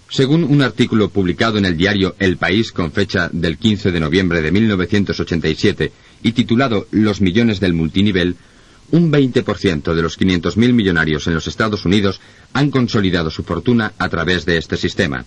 Según 0.09 0.45
un 0.45 0.63
artículo 0.63 1.09
publicado 1.11 1.59
en 1.59 1.65
el 1.65 1.77
diario 1.77 2.15
El 2.21 2.37
País 2.37 2.71
con 2.71 2.93
fecha 2.93 3.29
del 3.33 3.59
15 3.59 3.91
de 3.91 4.01
noviembre 4.01 4.41
de 4.41 4.53
1987 4.53 5.93
y 6.23 6.33
titulado 6.33 6.87
Los 6.93 7.21
millones 7.21 7.59
del 7.59 7.75
multinivel, 7.75 8.37
un 8.93 9.11
20% 9.11 9.95
de 9.95 10.03
los 10.03 10.17
500.000 10.17 10.73
millonarios 10.73 11.27
en 11.27 11.35
los 11.35 11.49
Estados 11.49 11.85
Unidos 11.85 12.21
han 12.53 12.71
consolidado 12.71 13.31
su 13.31 13.43
fortuna 13.43 13.95
a 13.99 14.09
través 14.09 14.47
de 14.47 14.59
este 14.59 14.77
sistema. 14.77 15.27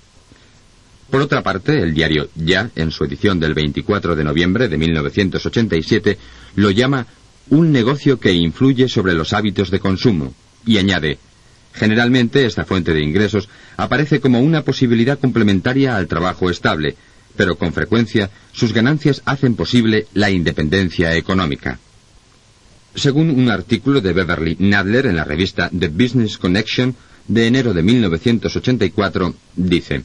Por 1.10 1.22
otra 1.22 1.42
parte, 1.42 1.82
el 1.82 1.94
diario 1.94 2.30
Ya, 2.36 2.70
en 2.76 2.92
su 2.92 3.04
edición 3.04 3.40
del 3.40 3.56
24 3.56 4.16
de 4.16 4.24
noviembre 4.24 4.68
de 4.68 4.78
1987, 4.78 6.18
lo 6.56 6.70
llama 6.70 7.08
un 7.50 7.72
negocio 7.72 8.20
que 8.20 8.34
influye 8.34 8.88
sobre 8.88 9.14
los 9.14 9.34
hábitos 9.34 9.72
de 9.72 9.80
consumo, 9.80 10.34
y 10.66 10.78
añade, 10.78 11.18
generalmente 11.74 12.46
esta 12.46 12.64
fuente 12.64 12.94
de 12.94 13.02
ingresos 13.02 13.50
aparece 13.76 14.20
como 14.20 14.40
una 14.40 14.64
posibilidad 14.64 15.18
complementaria 15.18 15.96
al 15.96 16.08
trabajo 16.08 16.52
estable, 16.52 16.96
pero 17.36 17.58
con 17.58 17.74
frecuencia 17.74 18.30
sus 18.52 18.72
ganancias 18.72 19.24
hacen 19.26 19.56
posible 19.56 20.06
la 20.14 20.30
independencia 20.30 21.16
económica. 21.16 21.80
Según 22.94 23.32
un 23.32 23.50
artículo 23.50 24.02
de 24.02 24.14
Beverly 24.14 24.58
Nadler 24.60 25.08
en 25.08 25.16
la 25.16 25.24
revista 25.24 25.72
The 25.78 25.88
Business 25.88 26.38
Connection 26.38 26.96
de 27.28 27.48
enero 27.48 27.74
de 27.74 27.82
1984, 27.82 29.36
dice, 29.56 30.04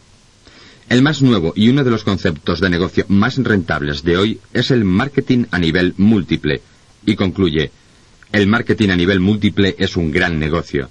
el 0.89 1.03
más 1.03 1.23
nuevo 1.23 1.53
y 1.57 1.69
uno 1.69 1.85
de 1.85 1.91
los 1.91 2.05
conceptos 2.05 2.61
de 2.61 2.71
negocio 2.71 3.05
más 3.09 3.37
rentables 3.39 4.03
de 4.03 4.17
hoy 4.17 4.41
es 4.53 4.71
el 4.71 4.85
marketing 4.85 5.45
a 5.51 5.59
nivel 5.59 5.95
múltiple. 5.97 6.61
Y 7.07 7.17
concluye, 7.17 7.71
el 8.33 8.47
marketing 8.47 8.91
a 8.91 8.97
nivel 8.97 9.21
múltiple 9.21 9.77
es 9.79 9.97
un 9.97 10.11
gran 10.11 10.39
negocio. 10.39 10.91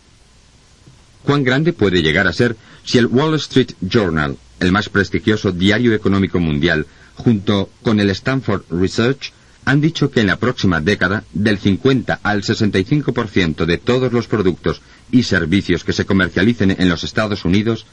¿Cuán 1.23 1.43
grande 1.43 1.73
puede 1.73 2.01
llegar 2.01 2.27
a 2.27 2.33
ser 2.33 2.55
si 2.83 2.97
el 2.97 3.05
Wall 3.07 3.35
Street 3.35 3.71
Journal, 3.81 4.37
el 4.59 4.71
más 4.71 4.89
prestigioso 4.89 5.51
diario 5.51 5.93
económico 5.93 6.39
mundial, 6.39 6.85
junto 7.15 7.69
con 7.81 7.99
el 7.99 8.09
Stanford 8.09 8.63
Research, 8.69 9.31
han 9.65 9.79
dicho 9.79 10.11
que 10.11 10.19
en 10.19 10.27
la 10.27 10.37
próxima 10.37 10.81
década, 10.81 11.23
del 11.31 11.57
50 11.57 12.19
al 12.21 12.43
65% 12.43 13.65
de 13.65 13.77
todos 13.77 14.11
los 14.11 14.27
productos 14.27 14.81
y 15.11 15.23
servicios 15.23 15.83
que 15.83 15.93
se 15.93 16.05
comercialicen 16.05 16.71
en 16.71 16.89
los 16.89 17.03
Estados 17.03 17.45
Unidos 17.45 17.85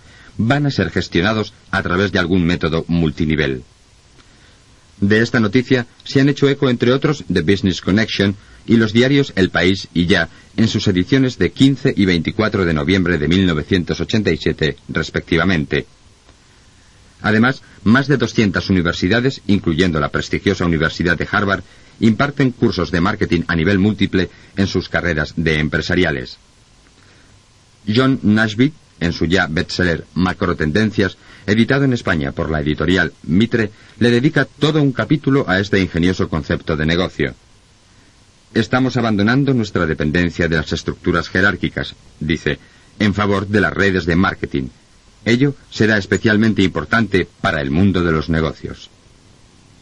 van 0.46 0.66
a 0.66 0.70
ser 0.70 0.90
gestionados 0.90 1.52
a 1.70 1.82
través 1.82 2.12
de 2.12 2.18
algún 2.18 2.44
método 2.44 2.84
multinivel. 2.88 3.62
De 5.00 5.20
esta 5.22 5.40
noticia 5.40 5.86
se 6.04 6.20
han 6.20 6.28
hecho 6.28 6.48
eco, 6.48 6.68
entre 6.68 6.92
otros, 6.92 7.24
The 7.32 7.42
Business 7.42 7.80
Connection 7.80 8.36
y 8.66 8.76
los 8.76 8.92
diarios 8.92 9.32
El 9.36 9.50
País 9.50 9.88
y 9.94 10.06
Ya, 10.06 10.28
en 10.56 10.68
sus 10.68 10.86
ediciones 10.88 11.38
de 11.38 11.52
15 11.52 11.94
y 11.96 12.04
24 12.04 12.64
de 12.64 12.74
noviembre 12.74 13.18
de 13.18 13.28
1987, 13.28 14.76
respectivamente. 14.88 15.86
Además, 17.22 17.62
más 17.84 18.08
de 18.08 18.16
200 18.16 18.68
universidades, 18.70 19.42
incluyendo 19.46 20.00
la 20.00 20.10
prestigiosa 20.10 20.64
Universidad 20.64 21.16
de 21.18 21.28
Harvard, 21.30 21.62
imparten 22.00 22.50
cursos 22.50 22.90
de 22.90 23.00
marketing 23.00 23.42
a 23.46 23.56
nivel 23.56 23.78
múltiple 23.78 24.30
en 24.56 24.66
sus 24.66 24.88
carreras 24.88 25.34
de 25.36 25.58
empresariales. 25.58 26.38
John 27.86 28.20
Nashby, 28.22 28.72
en 29.00 29.12
su 29.12 29.26
ya 29.26 29.46
bestseller 29.48 30.04
Macrotendencias, 30.14 31.16
editado 31.46 31.84
en 31.84 31.92
España 31.92 32.32
por 32.32 32.50
la 32.50 32.60
editorial 32.60 33.12
Mitre, 33.24 33.70
le 33.98 34.10
dedica 34.10 34.44
todo 34.44 34.82
un 34.82 34.92
capítulo 34.92 35.44
a 35.48 35.58
este 35.58 35.80
ingenioso 35.80 36.28
concepto 36.28 36.76
de 36.76 36.86
negocio. 36.86 37.34
Estamos 38.54 38.96
abandonando 38.96 39.54
nuestra 39.54 39.86
dependencia 39.86 40.48
de 40.48 40.56
las 40.56 40.72
estructuras 40.72 41.28
jerárquicas, 41.28 41.94
dice, 42.18 42.58
en 42.98 43.14
favor 43.14 43.46
de 43.46 43.60
las 43.60 43.72
redes 43.72 44.06
de 44.06 44.16
marketing. 44.16 44.68
Ello 45.24 45.54
será 45.70 45.98
especialmente 45.98 46.62
importante 46.62 47.28
para 47.40 47.60
el 47.60 47.70
mundo 47.70 48.02
de 48.02 48.12
los 48.12 48.28
negocios. 48.28 48.90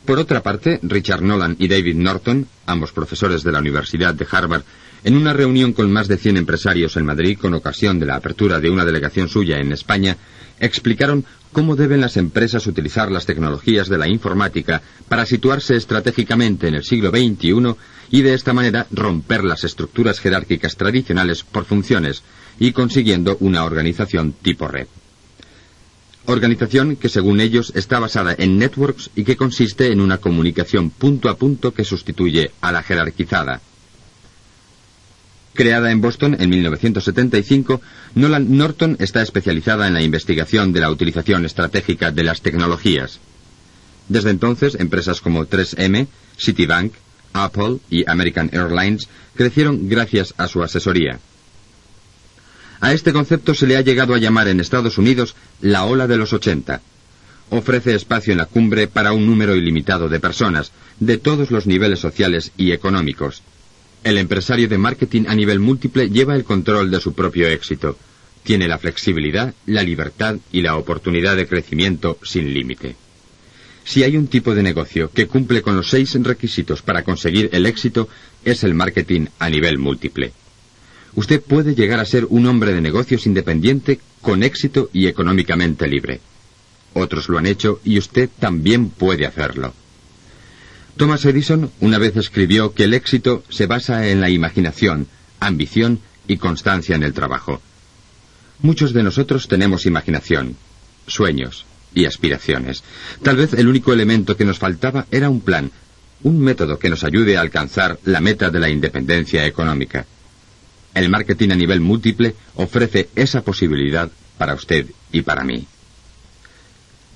Por 0.04 0.18
otra 0.18 0.42
parte, 0.42 0.80
Richard 0.82 1.22
Nolan 1.22 1.56
y 1.58 1.68
David 1.68 1.96
Norton, 1.96 2.46
ambos 2.66 2.92
profesores 2.92 3.42
de 3.42 3.52
la 3.52 3.58
Universidad 3.58 4.14
de 4.14 4.26
Harvard, 4.30 4.62
en 5.04 5.16
una 5.16 5.32
reunión 5.32 5.72
con 5.72 5.92
más 5.92 6.08
de 6.08 6.16
100 6.16 6.36
empresarios 6.36 6.96
en 6.96 7.06
Madrid 7.06 7.38
con 7.38 7.54
ocasión 7.54 7.98
de 7.98 8.06
la 8.06 8.16
apertura 8.16 8.60
de 8.60 8.70
una 8.70 8.84
delegación 8.84 9.28
suya 9.28 9.58
en 9.58 9.72
España, 9.72 10.16
explicaron 10.60 11.24
cómo 11.52 11.76
deben 11.76 12.00
las 12.00 12.16
empresas 12.16 12.66
utilizar 12.66 13.10
las 13.10 13.26
tecnologías 13.26 13.88
de 13.88 13.98
la 13.98 14.08
informática 14.08 14.82
para 15.08 15.26
situarse 15.26 15.76
estratégicamente 15.76 16.68
en 16.68 16.74
el 16.74 16.84
siglo 16.84 17.10
XXI 17.10 17.74
y 18.10 18.22
de 18.22 18.34
esta 18.34 18.52
manera 18.52 18.86
romper 18.90 19.44
las 19.44 19.64
estructuras 19.64 20.20
jerárquicas 20.20 20.76
tradicionales 20.76 21.42
por 21.44 21.64
funciones 21.64 22.22
y 22.58 22.72
consiguiendo 22.72 23.36
una 23.40 23.64
organización 23.64 24.32
tipo 24.32 24.68
red. 24.68 24.88
Organización 26.26 26.96
que 26.96 27.08
según 27.08 27.40
ellos 27.40 27.72
está 27.74 27.98
basada 28.00 28.34
en 28.36 28.58
networks 28.58 29.10
y 29.16 29.24
que 29.24 29.36
consiste 29.36 29.92
en 29.92 30.00
una 30.00 30.18
comunicación 30.18 30.90
punto 30.90 31.30
a 31.30 31.38
punto 31.38 31.72
que 31.72 31.84
sustituye 31.84 32.50
a 32.60 32.70
la 32.70 32.82
jerarquizada. 32.82 33.62
Creada 35.58 35.90
en 35.90 36.00
Boston 36.00 36.36
en 36.38 36.50
1975, 36.50 37.80
Nolan 38.14 38.56
Norton 38.56 38.96
está 39.00 39.22
especializada 39.22 39.88
en 39.88 39.94
la 39.94 40.02
investigación 40.02 40.72
de 40.72 40.78
la 40.78 40.88
utilización 40.88 41.44
estratégica 41.44 42.12
de 42.12 42.22
las 42.22 42.42
tecnologías. 42.42 43.18
Desde 44.08 44.30
entonces, 44.30 44.76
empresas 44.78 45.20
como 45.20 45.44
3M, 45.46 46.06
Citibank, 46.38 46.92
Apple 47.32 47.78
y 47.90 48.08
American 48.08 48.50
Airlines 48.52 49.08
crecieron 49.34 49.88
gracias 49.88 50.32
a 50.36 50.46
su 50.46 50.62
asesoría. 50.62 51.18
A 52.78 52.92
este 52.92 53.12
concepto 53.12 53.52
se 53.52 53.66
le 53.66 53.76
ha 53.76 53.80
llegado 53.80 54.14
a 54.14 54.18
llamar 54.18 54.46
en 54.46 54.60
Estados 54.60 54.96
Unidos 54.96 55.34
la 55.60 55.86
ola 55.86 56.06
de 56.06 56.18
los 56.18 56.32
80. 56.32 56.80
Ofrece 57.50 57.96
espacio 57.96 58.30
en 58.30 58.38
la 58.38 58.46
cumbre 58.46 58.86
para 58.86 59.10
un 59.10 59.26
número 59.26 59.56
ilimitado 59.56 60.08
de 60.08 60.20
personas, 60.20 60.70
de 61.00 61.18
todos 61.18 61.50
los 61.50 61.66
niveles 61.66 61.98
sociales 61.98 62.52
y 62.56 62.70
económicos. 62.70 63.42
El 64.04 64.16
empresario 64.18 64.68
de 64.68 64.78
marketing 64.78 65.24
a 65.26 65.34
nivel 65.34 65.58
múltiple 65.58 66.08
lleva 66.08 66.34
el 66.34 66.44
control 66.44 66.90
de 66.90 67.00
su 67.00 67.12
propio 67.14 67.48
éxito. 67.48 67.98
Tiene 68.42 68.68
la 68.68 68.78
flexibilidad, 68.78 69.54
la 69.66 69.82
libertad 69.82 70.36
y 70.52 70.62
la 70.62 70.76
oportunidad 70.76 71.36
de 71.36 71.46
crecimiento 71.46 72.18
sin 72.22 72.54
límite. 72.54 72.96
Si 73.84 74.02
hay 74.04 74.16
un 74.16 74.28
tipo 74.28 74.54
de 74.54 74.62
negocio 74.62 75.10
que 75.10 75.26
cumple 75.26 75.62
con 75.62 75.76
los 75.76 75.90
seis 75.90 76.14
requisitos 76.22 76.82
para 76.82 77.02
conseguir 77.02 77.50
el 77.52 77.66
éxito, 77.66 78.08
es 78.44 78.62
el 78.62 78.74
marketing 78.74 79.26
a 79.38 79.50
nivel 79.50 79.78
múltiple. 79.78 80.32
Usted 81.14 81.42
puede 81.42 81.74
llegar 81.74 81.98
a 81.98 82.04
ser 82.04 82.26
un 82.26 82.46
hombre 82.46 82.72
de 82.72 82.80
negocios 82.80 83.26
independiente 83.26 83.98
con 84.20 84.42
éxito 84.42 84.90
y 84.92 85.06
económicamente 85.06 85.88
libre. 85.88 86.20
Otros 86.94 87.28
lo 87.28 87.38
han 87.38 87.46
hecho 87.46 87.80
y 87.84 87.98
usted 87.98 88.28
también 88.38 88.90
puede 88.90 89.26
hacerlo. 89.26 89.74
Thomas 90.98 91.24
Edison 91.24 91.70
una 91.78 91.96
vez 91.98 92.16
escribió 92.16 92.74
que 92.74 92.82
el 92.82 92.92
éxito 92.92 93.44
se 93.48 93.66
basa 93.66 94.08
en 94.08 94.20
la 94.20 94.30
imaginación, 94.30 95.06
ambición 95.38 96.00
y 96.26 96.38
constancia 96.38 96.96
en 96.96 97.04
el 97.04 97.12
trabajo. 97.12 97.62
Muchos 98.62 98.92
de 98.92 99.04
nosotros 99.04 99.46
tenemos 99.46 99.86
imaginación, 99.86 100.56
sueños 101.06 101.66
y 101.94 102.06
aspiraciones. 102.06 102.82
Tal 103.22 103.36
vez 103.36 103.52
el 103.54 103.68
único 103.68 103.92
elemento 103.92 104.36
que 104.36 104.44
nos 104.44 104.58
faltaba 104.58 105.06
era 105.12 105.30
un 105.30 105.40
plan, 105.40 105.70
un 106.24 106.40
método 106.40 106.80
que 106.80 106.90
nos 106.90 107.04
ayude 107.04 107.36
a 107.36 107.42
alcanzar 107.42 108.00
la 108.04 108.20
meta 108.20 108.50
de 108.50 108.58
la 108.58 108.68
independencia 108.68 109.46
económica. 109.46 110.04
El 110.94 111.10
marketing 111.10 111.50
a 111.50 111.56
nivel 111.56 111.80
múltiple 111.80 112.34
ofrece 112.56 113.08
esa 113.14 113.42
posibilidad 113.42 114.10
para 114.36 114.54
usted 114.54 114.88
y 115.12 115.22
para 115.22 115.44
mí. 115.44 115.64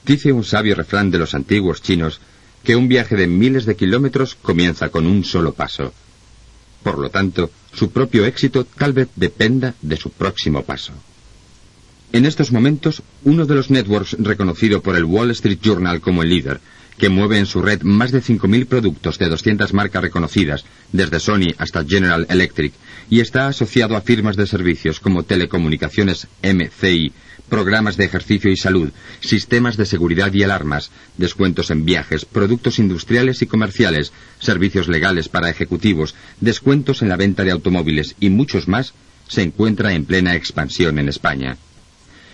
Dice 0.07 0.33
un 0.33 0.45
sabio 0.45 0.77
refrán 0.77 1.11
de 1.11 1.19
los 1.19 1.35
antiguos 1.35 1.83
chinos 1.83 2.21
que 2.65 2.77
un 2.77 2.89
viaje 2.89 3.17
de 3.17 3.27
miles 3.27 3.67
de 3.67 3.77
kilómetros 3.77 4.37
comienza 4.41 4.89
con 4.91 5.07
un 5.07 5.25
solo 5.25 5.53
paso. 5.53 5.93
Por 6.83 6.99
lo 6.99 7.11
tanto, 7.11 7.51
su 7.73 7.91
propio 7.91 8.25
éxito 8.27 8.65
tal 8.65 8.93
vez 8.93 9.09
dependa 9.17 9.75
de 9.83 9.97
su 9.97 10.11
próximo 10.11 10.63
paso. 10.63 10.93
En 12.13 12.27
estos 12.27 12.53
momentos, 12.53 13.03
uno 13.25 13.47
de 13.47 13.55
los 13.55 13.71
networks 13.71 14.17
reconocido 14.19 14.83
por 14.83 14.97
el 14.97 15.05
Wall 15.05 15.31
Street 15.31 15.61
Journal 15.63 16.01
como 16.01 16.23
el 16.23 16.29
líder, 16.29 16.61
que 16.99 17.09
mueve 17.09 17.39
en 17.39 17.47
su 17.47 17.63
red 17.63 17.83
más 17.83 18.13
de 18.13 18.23
5.000 18.23 18.67
productos 18.67 19.19
de 19.19 19.29
200 19.29 19.73
marcas 19.73 20.03
reconocidas, 20.03 20.65
desde 20.93 21.21
Sony 21.21 21.55
hasta 21.57 21.85
General 21.85 22.27
Electric, 22.29 22.75
y 23.09 23.21
está 23.21 23.49
asociado 23.49 23.97
a 23.97 24.03
firmas 24.03 24.37
de 24.37 24.47
servicios 24.47 25.01
como 25.01 25.23
Telecomunicaciones 25.23 26.29
MCI, 26.43 27.13
programas 27.53 27.99
de 27.99 28.07
ejercicio 28.07 28.51
y 28.51 28.57
salud, 28.57 28.93
sistemas 29.21 29.77
de 29.77 29.85
seguridad 29.85 30.33
y 30.33 30.43
alarmas, 30.43 30.91
descuentos 31.19 31.71
en 31.71 31.85
viajes, 31.85 32.25
productos 32.25 32.79
industriales 32.79 33.43
y 33.43 33.47
comerciales, 33.47 34.11
servicios 34.41 34.89
legales 34.89 35.29
para 35.29 35.51
ejecutivos, 35.51 36.15
descuentos 36.41 37.03
en 37.03 37.11
la 37.11 37.19
venta 37.19 37.45
de 37.45 37.51
automóviles 37.51 38.17
y 38.21 38.31
muchos 38.31 38.69
más, 38.69 38.95
se 39.29 39.43
encuentra 39.43 39.93
en 39.93 40.07
plena 40.07 40.35
expansión 40.35 40.99
en 40.99 41.11
España. 41.11 41.59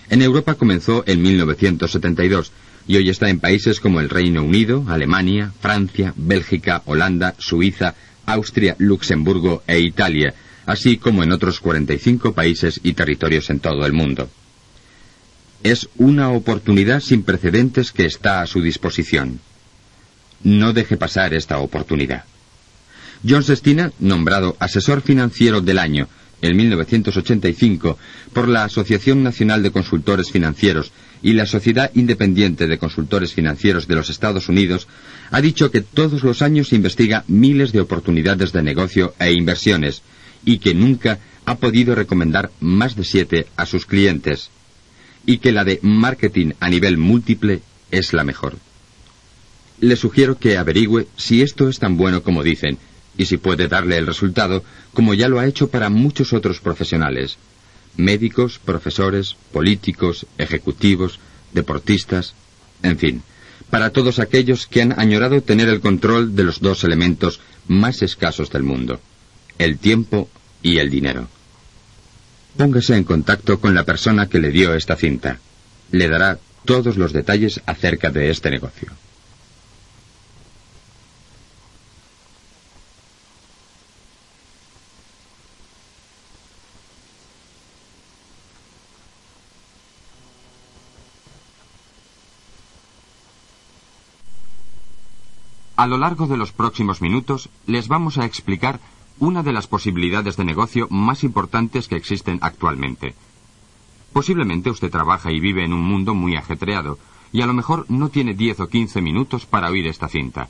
En 0.09 0.23
Europa 0.23 0.55
comenzó 0.55 1.03
en 1.05 1.21
1972 1.21 2.53
y 2.87 2.95
hoy 2.95 3.09
está 3.09 3.29
en 3.29 3.41
países 3.41 3.81
como 3.81 3.99
el 3.99 4.11
Reino 4.11 4.45
Unido, 4.45 4.85
Alemania, 4.87 5.53
Francia, 5.61 6.15
Bélgica, 6.15 6.83
Holanda, 6.87 7.35
Suiza, 7.39 7.97
Austria, 8.25 8.77
Luxemburgo 8.79 9.65
e 9.67 9.81
Italia, 9.81 10.33
así 10.65 10.97
como 10.97 11.25
en 11.25 11.33
otros 11.33 11.59
45 11.59 12.35
países 12.35 12.79
y 12.85 12.93
territorios 12.93 13.51
en 13.51 13.59
todo 13.59 13.85
el 13.85 13.93
mundo. 13.93 14.31
Es 15.63 15.89
una 15.97 16.31
oportunidad 16.31 17.01
sin 17.01 17.23
precedentes 17.23 17.91
que 17.91 18.07
está 18.07 18.41
a 18.41 18.47
su 18.47 18.63
disposición. 18.63 19.41
No 20.45 20.73
deje 20.73 20.97
pasar 20.97 21.35
esta 21.35 21.59
oportunidad. 21.59 22.25
John 23.29 23.43
Sestina, 23.43 23.93
nombrado 23.99 24.57
asesor 24.61 25.03
financiero 25.03 25.61
del 25.61 25.79
año 25.81 26.09
en 26.41 26.57
1985 26.57 27.99
por 28.33 28.47
la 28.47 28.63
Asociación 28.65 29.25
Nacional 29.25 29.65
de 29.65 29.73
Consultores 29.73 30.31
Financieros 30.31 30.93
y 31.21 31.33
la 31.33 31.47
Sociedad 31.47 31.91
Independiente 31.95 32.69
de 32.69 32.79
Consultores 32.79 33.33
Financieros 33.33 33.89
de 33.89 33.97
los 33.97 34.09
Estados 34.09 34.49
Unidos, 34.49 34.87
ha 35.33 35.41
dicho 35.41 35.73
que 35.73 35.81
todos 35.81 36.23
los 36.23 36.43
años 36.43 36.73
investiga 36.73 37.25
miles 37.27 37.73
de 37.73 37.81
oportunidades 37.81 38.53
de 38.53 38.63
negocio 38.63 39.15
e 39.19 39.33
inversiones 39.33 40.03
y 40.45 40.59
que 40.59 40.75
nunca 40.75 41.19
ha 41.45 41.57
podido 41.57 41.97
recomendar 41.97 42.53
más 42.61 42.95
de 42.95 43.03
siete 43.03 43.47
a 43.57 43.67
sus 43.67 43.85
clientes 43.87 44.51
y 45.29 45.39
que 45.39 45.53
la 45.53 45.63
de 45.63 45.79
marketing 45.83 46.53
a 46.59 46.71
nivel 46.71 46.97
múltiple 46.97 47.61
es 47.91 48.15
la 48.15 48.25
mejor. 48.25 48.57
Le 49.79 49.95
sugiero 49.95 50.39
que 50.39 50.57
averigüe 50.57 51.07
si 51.19 51.43
esto 51.43 51.69
es 51.69 51.79
tan 51.79 51.99
bueno 51.99 52.23
como 52.23 52.43
dicen 52.43 52.79
y 53.19 53.27
si 53.27 53.37
puede 53.37 53.69
darle 53.69 53.99
el 53.99 54.07
resultado 54.07 54.65
como 54.95 55.13
ya 55.13 55.29
lo 55.29 55.39
ha 55.39 55.45
hecho 55.45 55.69
para 55.69 55.91
muchos 55.91 56.33
otros 56.33 56.61
profesionales, 56.61 57.37
médicos, 57.99 58.59
profesores, 58.59 59.37
políticos, 59.53 60.25
ejecutivos, 60.39 61.21
deportistas, 61.53 62.33
en 62.83 62.97
fin, 62.97 63.23
para 63.69 63.91
todos 63.91 64.21
aquellos 64.21 64.67
que 64.67 64.81
han 64.81 64.99
añorado 64.99 65.43
tener 65.43 65.69
el 65.69 65.81
control 65.81 66.37
de 66.37 66.45
los 66.45 66.61
dos 66.61 66.85
elementos 66.85 67.41
más 67.67 68.01
escasos 68.01 68.49
del 68.49 68.63
mundo, 68.63 68.99
el 69.59 69.77
tiempo 69.77 70.31
y 70.63 70.79
el 70.79 70.89
dinero. 70.89 71.29
Póngase 72.59 72.97
en 72.97 73.05
contacto 73.05 73.61
con 73.61 73.73
la 73.77 73.85
persona 73.85 74.29
que 74.29 74.41
le 74.41 74.51
dio 74.51 74.75
esta 74.75 74.97
cinta. 74.97 75.39
Le 75.93 76.09
dará 76.09 76.41
todos 76.65 76.97
los 76.97 77.13
detalles 77.13 77.61
acerca 77.67 78.11
de 78.11 78.31
este 78.31 78.51
negocio. 78.51 78.91
A 95.77 95.87
lo 95.87 95.97
largo 95.97 96.27
de 96.27 96.37
los 96.37 96.51
próximos 96.51 97.01
minutos 97.01 97.51
les 97.69 97.87
vamos 97.87 98.19
a 98.19 98.25
explicar 98.25 98.81
una 99.21 99.43
de 99.43 99.53
las 99.53 99.67
posibilidades 99.67 100.37
de 100.37 100.45
negocio 100.45 100.87
más 100.91 101.25
importantes 101.25 101.89
que 101.89 101.97
existen 101.97 102.39
actualmente. 102.43 103.15
Posiblemente 104.13 104.71
usted 104.71 104.91
trabaja 104.91 105.31
y 105.31 105.41
vive 105.41 105.65
en 105.65 105.73
un 105.73 105.83
mundo 105.83 106.15
muy 106.15 106.37
ajetreado, 106.37 106.99
y 107.33 107.43
a 107.43 107.47
lo 107.47 107.53
mejor 107.53 107.85
no 107.89 108.09
tiene 108.09 108.35
10 108.35 108.61
o 108.61 108.69
15 108.69 109.03
minutos 109.03 109.45
para 109.45 109.69
oír 109.69 109.87
esta 109.87 110.09
cinta. 110.09 110.49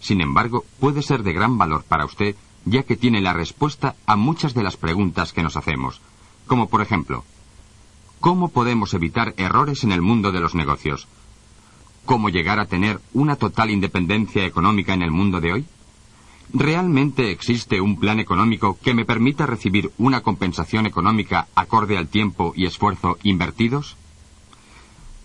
Sin 0.00 0.20
embargo, 0.20 0.64
puede 0.80 1.02
ser 1.02 1.22
de 1.22 1.32
gran 1.32 1.58
valor 1.58 1.84
para 1.84 2.04
usted, 2.04 2.36
ya 2.64 2.82
que 2.84 2.96
tiene 2.96 3.20
la 3.20 3.32
respuesta 3.32 3.96
a 4.06 4.16
muchas 4.16 4.54
de 4.54 4.62
las 4.62 4.76
preguntas 4.76 5.32
que 5.32 5.42
nos 5.42 5.56
hacemos, 5.56 6.00
como 6.46 6.68
por 6.68 6.82
ejemplo, 6.82 7.24
¿cómo 8.20 8.48
podemos 8.48 8.94
evitar 8.94 9.34
errores 9.36 9.84
en 9.84 9.92
el 9.92 10.02
mundo 10.02 10.32
de 10.32 10.40
los 10.40 10.54
negocios? 10.54 11.08
¿Cómo 12.04 12.30
llegar 12.30 12.58
a 12.58 12.66
tener 12.66 13.00
una 13.12 13.36
total 13.36 13.70
independencia 13.70 14.44
económica 14.46 14.94
en 14.94 15.02
el 15.02 15.10
mundo 15.10 15.40
de 15.40 15.52
hoy? 15.52 15.66
¿Realmente 16.52 17.30
existe 17.30 17.80
un 17.80 18.00
plan 18.00 18.20
económico 18.20 18.78
que 18.82 18.94
me 18.94 19.04
permita 19.04 19.44
recibir 19.44 19.90
una 19.98 20.22
compensación 20.22 20.86
económica 20.86 21.46
acorde 21.54 21.98
al 21.98 22.08
tiempo 22.08 22.54
y 22.56 22.64
esfuerzo 22.64 23.18
invertidos? 23.22 23.96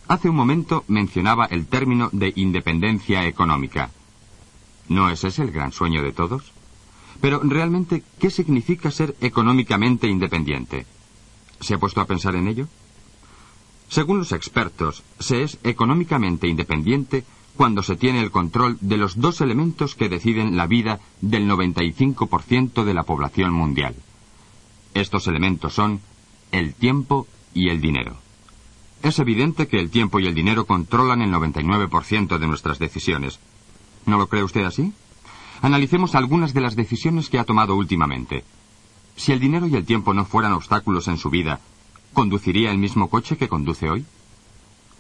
Hace 0.10 0.28
un 0.28 0.36
momento 0.36 0.84
mencionaba 0.90 1.46
el 1.46 1.66
término 1.68 2.10
de 2.12 2.34
independencia 2.36 3.26
económica. 3.26 3.90
¿No 4.90 5.10
es 5.10 5.24
ese 5.24 5.44
el 5.44 5.52
gran 5.52 5.72
sueño 5.72 6.04
de 6.04 6.12
todos? 6.12 6.52
Pero 7.22 7.40
realmente, 7.42 8.04
¿qué 8.20 8.30
significa 8.30 8.92
ser 8.92 9.16
económicamente 9.22 10.08
independiente? 10.08 10.86
¿Se 11.62 11.76
ha 11.76 11.78
puesto 11.78 12.02
a 12.02 12.06
pensar 12.06 12.36
en 12.36 12.50
ello? 12.50 12.68
Según 13.88 14.18
los 14.18 14.34
expertos, 14.34 15.04
se 15.20 15.44
es 15.44 15.58
económicamente 15.64 16.48
independiente 16.50 17.24
cuando 17.56 17.84
se 17.84 17.96
tiene 17.96 18.22
el 18.22 18.32
control 18.32 18.78
de 18.82 18.98
los 18.98 19.20
dos 19.20 19.42
elementos 19.42 19.96
que 19.96 20.10
deciden 20.10 20.58
la 20.58 20.68
vida 20.68 21.00
del 21.22 21.48
95% 21.48 22.84
de 22.84 22.94
la 22.94 23.04
población 23.04 23.54
mundial. 23.54 23.96
Estos 24.94 25.28
elementos 25.28 25.74
son 25.74 26.02
el 26.52 26.74
tiempo 26.74 27.28
y 27.54 27.70
el 27.70 27.82
dinero. 27.82 28.18
Es 29.02 29.20
evidente 29.20 29.68
que 29.68 29.80
el 29.80 29.89
tiempo 29.89 30.20
y 30.20 30.28
el 30.28 30.34
dinero 30.34 30.66
controlan 30.66 31.22
el 31.22 31.32
99% 31.32 32.38
de 32.38 32.48
nuestras 32.48 32.80
decisiones. 32.80 33.39
¿No 34.06 34.18
lo 34.18 34.28
cree 34.28 34.44
usted 34.44 34.63
así? 34.63 34.94
Analicemos 35.62 36.16
algunas 36.16 36.54
de 36.54 36.62
las 36.62 36.76
decisiones 36.76 37.30
que 37.30 37.39
ha 37.39 37.44
tomado 37.44 37.76
últimamente. 37.76 38.44
Si 39.16 39.32
el 39.32 39.39
dinero 39.39 39.68
y 39.68 39.76
el 39.76 39.86
tiempo 39.86 40.13
no 40.13 40.26
fueran 40.26 40.54
obstáculos 40.54 41.08
en 41.08 41.18
su 41.18 41.30
vida, 41.30 41.60
¿conduciría 42.13 42.72
el 42.72 42.78
mismo 42.78 43.10
coche 43.10 43.38
que 43.38 43.48
conduce 43.48 43.89
hoy? 43.89 44.06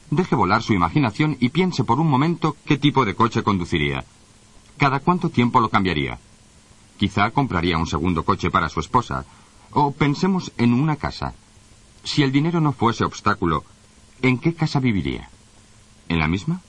Deje 0.09 0.35
volar 0.35 0.61
su 0.61 0.73
imaginación 0.73 1.37
y 1.39 1.49
piense 1.49 1.83
por 1.83 1.99
un 1.99 2.09
momento 2.09 2.55
qué 2.65 2.77
tipo 2.77 3.05
de 3.05 3.15
coche 3.15 3.43
conduciría. 3.43 4.05
¿Cada 4.77 4.99
cuánto 4.99 5.29
tiempo 5.29 5.59
lo 5.59 5.69
cambiaría? 5.69 6.19
Quizá 6.97 7.31
compraría 7.31 7.77
un 7.77 7.87
segundo 7.87 8.23
coche 8.23 8.51
para 8.51 8.69
su 8.69 8.79
esposa. 8.79 9.25
O 9.71 9.91
pensemos 9.91 10.51
en 10.57 10.73
una 10.73 10.95
casa. 10.97 11.33
Si 12.03 12.21
el 12.21 12.31
dinero 12.31 12.61
no 12.61 12.73
fuese 12.73 13.03
obstáculo, 13.03 13.63
¿en 14.21 14.37
qué 14.37 14.53
casa 14.53 14.79
viviría? 14.79 15.29
¿En 16.09 16.19
la 16.19 16.27
misma? 16.27 16.61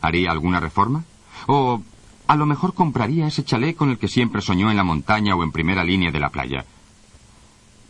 ¿Haría 0.00 0.30
alguna 0.30 0.60
reforma? 0.60 1.04
O 1.46 1.82
a 2.26 2.36
lo 2.36 2.46
mejor 2.46 2.74
compraría 2.74 3.26
ese 3.26 3.44
chalet 3.44 3.76
con 3.76 3.90
el 3.90 3.98
que 3.98 4.08
siempre 4.08 4.40
soñó 4.40 4.70
en 4.70 4.76
la 4.76 4.84
montaña 4.84 5.34
o 5.34 5.42
en 5.42 5.52
primera 5.52 5.84
línea 5.84 6.10
de 6.10 6.20
la 6.20 6.30
playa. 6.30 6.64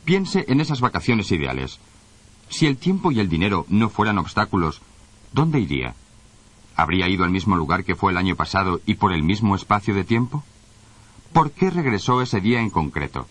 Piense 0.04 0.44
en 0.48 0.60
esas 0.60 0.80
vacaciones 0.80 1.30
ideales. 1.30 1.78
Si 2.48 2.66
el 2.66 2.76
tiempo 2.76 3.10
y 3.10 3.20
el 3.20 3.28
dinero 3.28 3.66
no 3.68 3.88
fueran 3.88 4.18
obstáculos, 4.18 4.80
¿dónde 5.32 5.60
iría? 5.60 5.94
¿Habría 6.76 7.08
ido 7.08 7.24
al 7.24 7.30
mismo 7.30 7.56
lugar 7.56 7.84
que 7.84 7.94
fue 7.94 8.12
el 8.12 8.18
año 8.18 8.36
pasado 8.36 8.80
y 8.86 8.94
por 8.94 9.12
el 9.12 9.22
mismo 9.22 9.54
espacio 9.54 9.94
de 9.94 10.04
tiempo? 10.04 10.42
¿Por 11.32 11.50
qué 11.50 11.70
regresó 11.70 12.22
ese 12.22 12.40
día 12.40 12.60
en 12.60 12.70
concreto? 12.70 13.26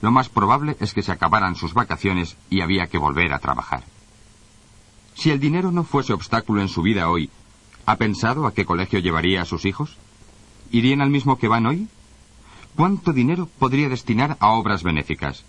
Lo 0.00 0.10
más 0.10 0.28
probable 0.28 0.76
es 0.80 0.94
que 0.94 1.02
se 1.02 1.12
acabaran 1.12 1.56
sus 1.56 1.74
vacaciones 1.74 2.36
y 2.50 2.60
había 2.60 2.86
que 2.86 2.98
volver 2.98 3.32
a 3.32 3.38
trabajar. 3.38 3.82
Si 5.14 5.30
el 5.30 5.40
dinero 5.40 5.72
no 5.72 5.84
fuese 5.84 6.12
obstáculo 6.12 6.60
en 6.60 6.68
su 6.68 6.82
vida 6.82 7.10
hoy, 7.10 7.30
¿ha 7.86 7.96
pensado 7.96 8.46
a 8.46 8.54
qué 8.54 8.64
colegio 8.64 9.00
llevaría 9.00 9.42
a 9.42 9.46
sus 9.46 9.64
hijos? 9.64 9.96
¿Irían 10.70 11.00
al 11.00 11.10
mismo 11.10 11.38
que 11.38 11.48
van 11.48 11.66
hoy? 11.66 11.88
¿Cuánto 12.76 13.12
dinero 13.12 13.48
podría 13.58 13.88
destinar 13.88 14.36
a 14.38 14.50
obras 14.50 14.84
benéficas? 14.84 15.44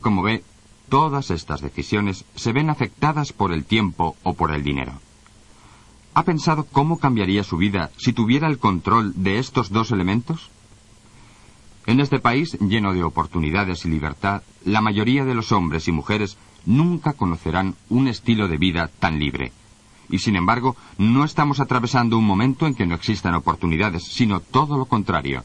Como 0.00 0.22
ve, 0.22 0.44
todas 0.88 1.30
estas 1.30 1.60
decisiones 1.60 2.24
se 2.34 2.52
ven 2.52 2.70
afectadas 2.70 3.32
por 3.32 3.52
el 3.52 3.64
tiempo 3.64 4.16
o 4.22 4.34
por 4.34 4.52
el 4.52 4.62
dinero. 4.62 4.92
¿Ha 6.14 6.24
pensado 6.24 6.64
cómo 6.64 6.98
cambiaría 6.98 7.44
su 7.44 7.56
vida 7.56 7.90
si 7.96 8.12
tuviera 8.12 8.48
el 8.48 8.58
control 8.58 9.12
de 9.16 9.38
estos 9.38 9.70
dos 9.70 9.92
elementos? 9.92 10.50
En 11.86 12.00
este 12.00 12.18
país, 12.18 12.58
lleno 12.60 12.92
de 12.92 13.02
oportunidades 13.02 13.84
y 13.84 13.88
libertad, 13.88 14.42
la 14.64 14.80
mayoría 14.80 15.24
de 15.24 15.34
los 15.34 15.52
hombres 15.52 15.88
y 15.88 15.92
mujeres 15.92 16.36
nunca 16.66 17.14
conocerán 17.14 17.76
un 17.88 18.08
estilo 18.08 18.48
de 18.48 18.58
vida 18.58 18.90
tan 18.98 19.18
libre. 19.18 19.52
Y 20.10 20.18
sin 20.18 20.36
embargo, 20.36 20.76
no 20.98 21.24
estamos 21.24 21.60
atravesando 21.60 22.18
un 22.18 22.26
momento 22.26 22.66
en 22.66 22.74
que 22.74 22.86
no 22.86 22.94
existan 22.94 23.34
oportunidades, 23.34 24.04
sino 24.04 24.40
todo 24.40 24.76
lo 24.76 24.86
contrario. 24.86 25.44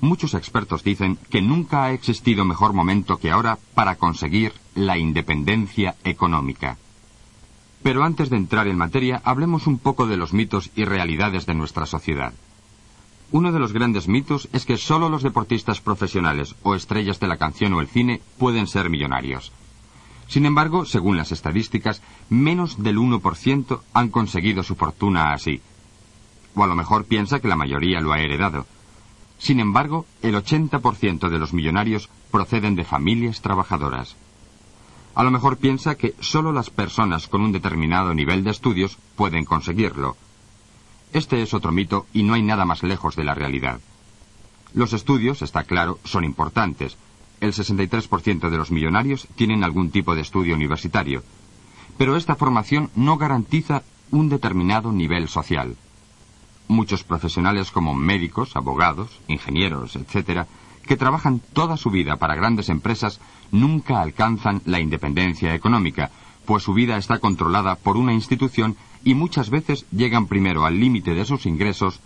Muchos 0.00 0.34
expertos 0.34 0.82
dicen 0.82 1.18
que 1.28 1.42
nunca 1.42 1.84
ha 1.84 1.92
existido 1.92 2.44
mejor 2.44 2.72
momento 2.72 3.18
que 3.18 3.30
ahora 3.30 3.58
para 3.74 3.96
conseguir 3.96 4.52
la 4.74 4.96
independencia 4.96 5.96
económica. 6.04 6.78
Pero 7.82 8.04
antes 8.04 8.30
de 8.30 8.36
entrar 8.36 8.66
en 8.68 8.78
materia, 8.78 9.20
hablemos 9.24 9.66
un 9.66 9.78
poco 9.78 10.06
de 10.06 10.16
los 10.16 10.32
mitos 10.32 10.70
y 10.74 10.84
realidades 10.84 11.46
de 11.46 11.54
nuestra 11.54 11.86
sociedad. 11.86 12.32
Uno 13.32 13.52
de 13.52 13.60
los 13.60 13.72
grandes 13.72 14.08
mitos 14.08 14.48
es 14.52 14.64
que 14.64 14.76
solo 14.76 15.08
los 15.08 15.22
deportistas 15.22 15.80
profesionales 15.80 16.56
o 16.62 16.74
estrellas 16.74 17.20
de 17.20 17.28
la 17.28 17.36
canción 17.36 17.72
o 17.74 17.80
el 17.80 17.88
cine 17.88 18.20
pueden 18.38 18.66
ser 18.66 18.90
millonarios. 18.90 19.52
Sin 20.28 20.46
embargo, 20.46 20.84
según 20.84 21.16
las 21.16 21.30
estadísticas, 21.32 22.02
menos 22.28 22.82
del 22.82 22.98
1% 22.98 23.80
han 23.92 24.08
conseguido 24.08 24.62
su 24.62 24.76
fortuna 24.76 25.32
así. 25.32 25.60
O 26.54 26.64
a 26.64 26.66
lo 26.66 26.74
mejor 26.74 27.04
piensa 27.04 27.40
que 27.40 27.48
la 27.48 27.56
mayoría 27.56 28.00
lo 28.00 28.12
ha 28.12 28.20
heredado. 28.20 28.66
Sin 29.40 29.58
embargo, 29.58 30.04
el 30.20 30.34
80% 30.34 31.30
de 31.30 31.38
los 31.38 31.54
millonarios 31.54 32.10
proceden 32.30 32.76
de 32.76 32.84
familias 32.84 33.40
trabajadoras. 33.40 34.14
A 35.14 35.24
lo 35.24 35.30
mejor 35.30 35.56
piensa 35.56 35.96
que 35.96 36.14
solo 36.20 36.52
las 36.52 36.68
personas 36.68 37.26
con 37.26 37.40
un 37.40 37.50
determinado 37.50 38.12
nivel 38.12 38.44
de 38.44 38.50
estudios 38.50 38.98
pueden 39.16 39.46
conseguirlo. 39.46 40.18
Este 41.14 41.40
es 41.42 41.54
otro 41.54 41.72
mito 41.72 42.06
y 42.12 42.22
no 42.22 42.34
hay 42.34 42.42
nada 42.42 42.66
más 42.66 42.82
lejos 42.82 43.16
de 43.16 43.24
la 43.24 43.34
realidad. 43.34 43.80
Los 44.74 44.92
estudios, 44.92 45.40
está 45.40 45.64
claro, 45.64 45.98
son 46.04 46.24
importantes. 46.24 46.98
El 47.40 47.54
63% 47.54 48.50
de 48.50 48.58
los 48.58 48.70
millonarios 48.70 49.26
tienen 49.36 49.64
algún 49.64 49.90
tipo 49.90 50.14
de 50.14 50.20
estudio 50.20 50.54
universitario. 50.54 51.24
Pero 51.96 52.16
esta 52.16 52.36
formación 52.36 52.90
no 52.94 53.16
garantiza 53.16 53.84
un 54.10 54.28
determinado 54.28 54.92
nivel 54.92 55.28
social. 55.28 55.76
Muchos 56.70 57.02
profesionales 57.02 57.72
como 57.72 57.96
médicos, 57.96 58.54
abogados, 58.54 59.10
ingenieros, 59.26 59.96
etc., 59.96 60.46
que 60.86 60.96
trabajan 60.96 61.40
toda 61.52 61.76
su 61.76 61.90
vida 61.90 62.14
para 62.14 62.36
grandes 62.36 62.68
empresas, 62.68 63.20
nunca 63.50 64.00
alcanzan 64.00 64.62
la 64.66 64.78
independencia 64.78 65.52
económica, 65.52 66.12
pues 66.46 66.62
su 66.62 66.72
vida 66.72 66.96
está 66.96 67.18
controlada 67.18 67.74
por 67.74 67.96
una 67.96 68.12
institución 68.12 68.76
y 69.02 69.16
muchas 69.16 69.50
veces 69.50 69.84
llegan 69.90 70.28
primero 70.28 70.64
al 70.64 70.78
límite 70.78 71.12
de 71.12 71.24
sus 71.24 71.44
ingresos 71.44 71.98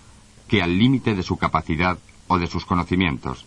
que 0.49 0.63
al 0.63 0.79
límite 0.79 1.15
de 1.15 1.23
su 1.23 1.37
capacidad 1.37 1.99
o 2.27 2.39
de 2.39 2.47
sus 2.47 2.65
conocimientos. 2.65 3.45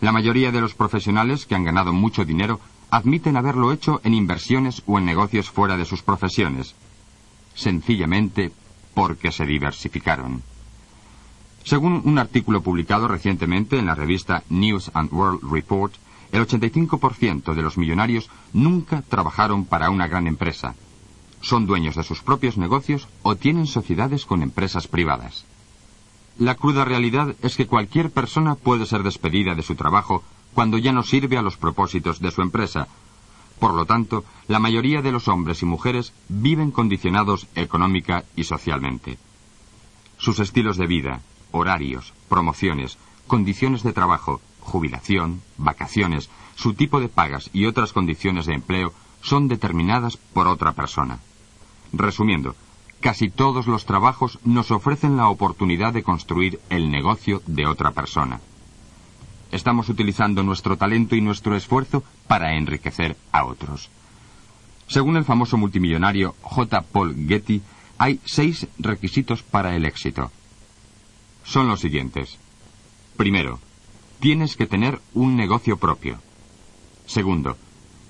La 0.00 0.10
mayoría 0.10 0.50
de 0.50 0.60
los 0.60 0.74
profesionales 0.74 1.46
que 1.46 1.54
han 1.54 1.62
ganado 1.62 1.92
mucho 1.92 2.24
dinero 2.24 2.58
admiten 2.90 3.36
haberlo 3.36 3.70
hecho 3.70 4.00
en 4.02 4.14
inversiones 4.14 4.82
o 4.88 4.98
en 4.98 5.04
negocios 5.04 5.50
fuera 5.50 5.76
de 5.76 5.84
sus 5.84 6.02
profesiones, 6.02 6.74
sencillamente 7.54 8.50
porque 8.94 9.32
se 9.32 9.46
diversificaron. 9.46 10.42
Según 11.64 12.02
un 12.04 12.18
artículo 12.18 12.62
publicado 12.62 13.08
recientemente 13.08 13.78
en 13.78 13.86
la 13.86 13.94
revista 13.94 14.42
News 14.48 14.90
and 14.94 15.12
World 15.12 15.40
Report, 15.50 15.92
el 16.32 16.46
85% 16.46 17.54
de 17.54 17.62
los 17.62 17.76
millonarios 17.76 18.30
nunca 18.52 19.02
trabajaron 19.02 19.64
para 19.64 19.90
una 19.90 20.08
gran 20.08 20.26
empresa, 20.26 20.74
son 21.40 21.66
dueños 21.66 21.96
de 21.96 22.02
sus 22.02 22.22
propios 22.22 22.58
negocios 22.58 23.08
o 23.22 23.34
tienen 23.34 23.66
sociedades 23.66 24.26
con 24.26 24.42
empresas 24.42 24.86
privadas. 24.88 25.44
La 26.38 26.54
cruda 26.54 26.84
realidad 26.84 27.34
es 27.42 27.56
que 27.56 27.66
cualquier 27.66 28.10
persona 28.10 28.54
puede 28.54 28.86
ser 28.86 29.02
despedida 29.02 29.54
de 29.54 29.62
su 29.62 29.74
trabajo 29.74 30.22
cuando 30.54 30.78
ya 30.78 30.92
no 30.92 31.02
sirve 31.02 31.38
a 31.38 31.42
los 31.42 31.56
propósitos 31.56 32.20
de 32.20 32.30
su 32.30 32.42
empresa. 32.42 32.88
Por 33.60 33.74
lo 33.74 33.84
tanto, 33.84 34.24
la 34.48 34.58
mayoría 34.58 35.02
de 35.02 35.12
los 35.12 35.28
hombres 35.28 35.62
y 35.62 35.66
mujeres 35.66 36.14
viven 36.28 36.70
condicionados 36.70 37.46
económica 37.54 38.24
y 38.34 38.44
socialmente. 38.44 39.18
Sus 40.16 40.40
estilos 40.40 40.78
de 40.78 40.86
vida, 40.86 41.20
horarios, 41.52 42.14
promociones, 42.28 42.98
condiciones 43.26 43.82
de 43.82 43.92
trabajo, 43.92 44.40
jubilación, 44.60 45.42
vacaciones, 45.58 46.30
su 46.56 46.72
tipo 46.74 47.00
de 47.00 47.08
pagas 47.08 47.50
y 47.52 47.66
otras 47.66 47.92
condiciones 47.92 48.46
de 48.46 48.54
empleo 48.54 48.92
son 49.20 49.46
determinadas 49.46 50.16
por 50.16 50.48
otra 50.48 50.72
persona. 50.72 51.20
Resumiendo, 51.92 52.56
casi 53.00 53.28
todos 53.28 53.66
los 53.66 53.84
trabajos 53.84 54.38
nos 54.42 54.70
ofrecen 54.70 55.18
la 55.18 55.28
oportunidad 55.28 55.92
de 55.92 56.02
construir 56.02 56.60
el 56.70 56.90
negocio 56.90 57.42
de 57.46 57.66
otra 57.66 57.90
persona. 57.90 58.40
Estamos 59.52 59.88
utilizando 59.88 60.42
nuestro 60.42 60.76
talento 60.76 61.16
y 61.16 61.20
nuestro 61.20 61.56
esfuerzo 61.56 62.04
para 62.28 62.56
enriquecer 62.56 63.16
a 63.32 63.44
otros. 63.44 63.90
Según 64.86 65.16
el 65.16 65.24
famoso 65.24 65.56
multimillonario 65.56 66.34
J. 66.42 66.80
Paul 66.82 67.14
Getty, 67.26 67.62
hay 67.98 68.20
seis 68.24 68.66
requisitos 68.78 69.42
para 69.42 69.74
el 69.74 69.84
éxito. 69.84 70.30
Son 71.44 71.68
los 71.68 71.80
siguientes. 71.80 72.38
Primero, 73.16 73.58
tienes 74.20 74.56
que 74.56 74.66
tener 74.66 75.00
un 75.14 75.36
negocio 75.36 75.76
propio. 75.78 76.18
Segundo, 77.06 77.56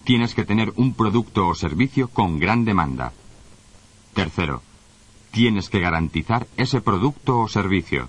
tienes 0.05 0.35
que 0.35 0.45
tener 0.45 0.73
un 0.77 0.95
producto 0.95 1.49
o 1.49 1.55
servicio 1.55 2.09
con 2.09 2.39
gran 2.39 2.65
demanda. 2.65 3.13
Tercero, 4.15 4.63
tienes 5.31 5.71
que 5.71 5.81
garantizar 5.81 6.47
ese 6.57 6.81
producto 6.81 7.41
o 7.41 7.49
servicio. 7.49 8.09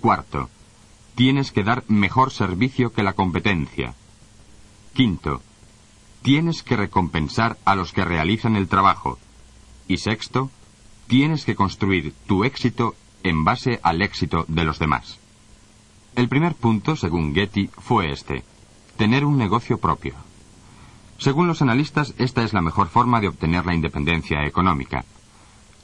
Cuarto, 0.00 0.50
tienes 1.18 1.50
que 1.50 1.64
dar 1.64 1.82
mejor 1.88 2.30
servicio 2.30 2.92
que 2.92 3.02
la 3.02 3.14
competencia. 3.14 3.96
Quinto, 4.94 5.42
tienes 6.22 6.62
que 6.62 6.76
recompensar 6.76 7.58
a 7.64 7.74
los 7.74 7.92
que 7.92 8.04
realizan 8.04 8.54
el 8.54 8.68
trabajo. 8.68 9.18
Y 9.88 9.96
sexto, 9.96 10.48
tienes 11.08 11.44
que 11.44 11.56
construir 11.56 12.14
tu 12.28 12.44
éxito 12.44 12.94
en 13.24 13.42
base 13.42 13.80
al 13.82 14.00
éxito 14.00 14.44
de 14.46 14.62
los 14.62 14.78
demás. 14.78 15.18
El 16.14 16.28
primer 16.28 16.54
punto, 16.54 16.94
según 16.94 17.34
Getty, 17.34 17.68
fue 17.76 18.12
este, 18.12 18.44
tener 18.96 19.24
un 19.24 19.38
negocio 19.38 19.78
propio. 19.78 20.14
Según 21.18 21.48
los 21.48 21.62
analistas, 21.62 22.14
esta 22.18 22.44
es 22.44 22.52
la 22.52 22.62
mejor 22.62 22.90
forma 22.90 23.20
de 23.20 23.26
obtener 23.26 23.66
la 23.66 23.74
independencia 23.74 24.46
económica. 24.46 25.04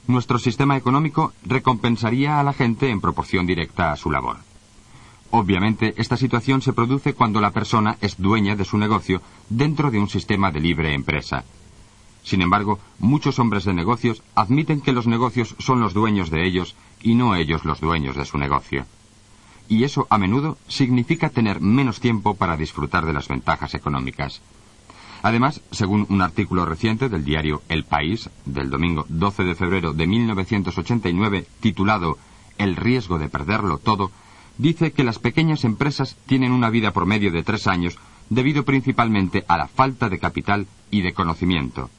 Nuestro 0.07 0.39
sistema 0.39 0.77
económico 0.77 1.33
recompensaría 1.45 2.39
a 2.39 2.45
la 2.45 2.53
gente 2.53 2.89
en 2.89 3.01
proporción 3.01 3.47
directa 3.47 3.91
a 3.91 3.97
su 3.97 4.13
labor. 4.13 4.37
Obviamente, 5.37 5.95
esta 5.97 6.17
situación 6.17 6.63
se 6.63 6.73
produce 6.73 7.13
cuando 7.13 7.41
la 7.41 7.51
persona 7.51 7.97
es 8.01 8.17
dueña 8.19 8.55
de 8.55 8.65
su 8.65 8.79
negocio 8.79 9.21
dentro 9.49 9.91
de 9.91 9.99
un 9.99 10.09
sistema 10.09 10.53
de 10.53 10.61
libre 10.61 10.95
empresa. 10.95 11.43
Sin 12.23 12.41
embargo, 12.41 12.79
muchos 13.01 13.41
hombres 13.41 13.65
de 13.65 13.75
negocios 13.75 14.23
admiten 14.37 14.81
que 14.81 14.93
los 14.93 15.09
negocios 15.09 15.57
son 15.59 15.81
los 15.81 15.93
dueños 15.93 16.31
de 16.31 16.47
ellos 16.47 16.77
y 17.03 17.17
no 17.17 17.35
ellos 17.35 17.65
los 17.65 17.81
dueños 17.81 18.15
de 18.15 18.27
su 18.27 18.39
negocio. 18.39 18.87
Y 19.69 19.83
eso 19.83 20.07
a 20.09 20.19
menudo 20.19 20.57
significa 20.69 21.31
tener 21.31 21.61
menos 21.61 21.99
tiempo 21.99 22.37
para 22.37 22.57
disfrutar 22.57 23.05
de 23.05 23.13
las 23.13 23.27
ventajas 23.27 23.75
económicas. 23.75 24.41
Además, 25.25 25.63
según 25.73 26.07
un 26.11 26.23
artículo 26.23 26.65
reciente 26.65 27.09
del 27.09 27.25
diario 27.25 27.61
El 27.69 27.83
País, 27.83 28.31
del 28.45 28.71
domingo 28.71 29.05
12 29.09 29.43
de 29.43 29.57
febrero 29.57 29.93
de 29.95 30.07
1989, 30.07 31.45
titulado 31.59 32.19
El 32.57 32.77
riesgo 32.77 33.19
de 33.19 33.29
perderlo 33.29 33.79
todo, 33.79 34.13
dice 34.59 34.93
que 34.93 35.05
las 35.05 35.19
pequeñas 35.19 35.65
empresas 35.65 36.17
tienen 36.27 36.53
una 36.53 36.71
vida 36.71 36.93
promedio 36.93 37.31
de 37.31 37.43
tres 37.43 37.67
años 37.67 37.99
debido 38.31 38.65
principalmente 38.65 39.45
a 39.49 39.57
la 39.57 39.69
falta 39.69 40.09
de 40.09 40.19
capital 40.19 40.67
y 40.91 41.03
de 41.03 41.13
conocimiento. 41.13 41.91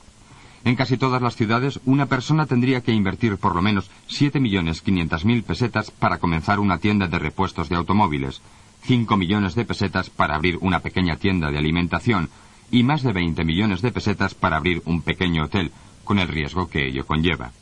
En 0.66 0.76
casi 0.76 0.98
todas 0.98 1.22
las 1.22 1.38
ciudades, 1.38 1.80
una 1.86 2.08
persona 2.08 2.46
tendría 2.46 2.82
que 2.82 2.92
invertir 2.92 3.38
por 3.38 3.56
lo 3.56 3.62
menos 3.62 3.90
7.500.000 4.10 5.44
pesetas 5.44 5.92
para 5.92 6.18
comenzar 6.18 6.60
una 6.60 6.80
tienda 6.80 7.08
de 7.08 7.20
repuestos 7.20 7.70
de 7.70 7.78
automóviles, 7.78 8.42
5 8.82 9.16
millones 9.16 9.56
de 9.56 9.64
pesetas 9.64 10.10
para 10.10 10.36
abrir 10.36 10.58
una 10.60 10.82
pequeña 10.82 11.16
tienda 11.16 11.52
de 11.52 11.58
alimentación 11.58 12.30
y 12.70 12.84
más 12.84 13.02
de 13.04 13.14
20 13.14 13.46
millones 13.46 13.82
de 13.82 13.94
pesetas 13.94 14.34
para 14.34 14.58
abrir 14.58 14.82
un 14.84 15.04
pequeño 15.04 15.46
hotel, 15.46 15.72
con 16.04 16.20
el 16.20 16.28
riesgo 16.28 16.68
que 16.68 16.86
ello 16.86 17.06
conlleva. 17.06 17.54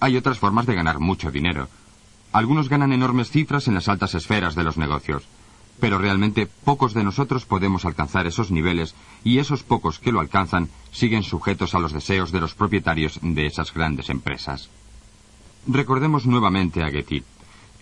Hay 0.00 0.16
otras 0.16 0.38
formas 0.38 0.66
de 0.66 0.74
ganar 0.74 0.98
mucho 1.00 1.30
dinero. 1.30 1.68
Algunos 2.32 2.68
ganan 2.68 2.92
enormes 2.92 3.30
cifras 3.30 3.68
en 3.68 3.74
las 3.74 3.88
altas 3.88 4.14
esferas 4.14 4.54
de 4.54 4.64
los 4.64 4.76
negocios 4.76 5.26
pero 5.80 5.98
realmente 5.98 6.46
pocos 6.46 6.94
de 6.94 7.04
nosotros 7.04 7.44
podemos 7.44 7.84
alcanzar 7.84 8.26
esos 8.26 8.50
niveles 8.50 8.94
y 9.24 9.38
esos 9.38 9.62
pocos 9.62 9.98
que 9.98 10.12
lo 10.12 10.20
alcanzan 10.20 10.68
siguen 10.90 11.22
sujetos 11.22 11.74
a 11.74 11.78
los 11.78 11.92
deseos 11.92 12.32
de 12.32 12.40
los 12.40 12.54
propietarios 12.54 13.18
de 13.22 13.46
esas 13.46 13.72
grandes 13.72 14.10
empresas. 14.10 14.70
Recordemos 15.66 16.26
nuevamente 16.26 16.82
a 16.82 16.90
Getty. 16.90 17.22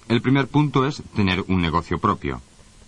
El 0.09 0.22
primer 0.22 0.48
punto 0.48 0.87
es 0.87 1.02
tener 1.14 1.44
un 1.48 1.61
negocio 1.61 1.98
propio. 1.98 2.40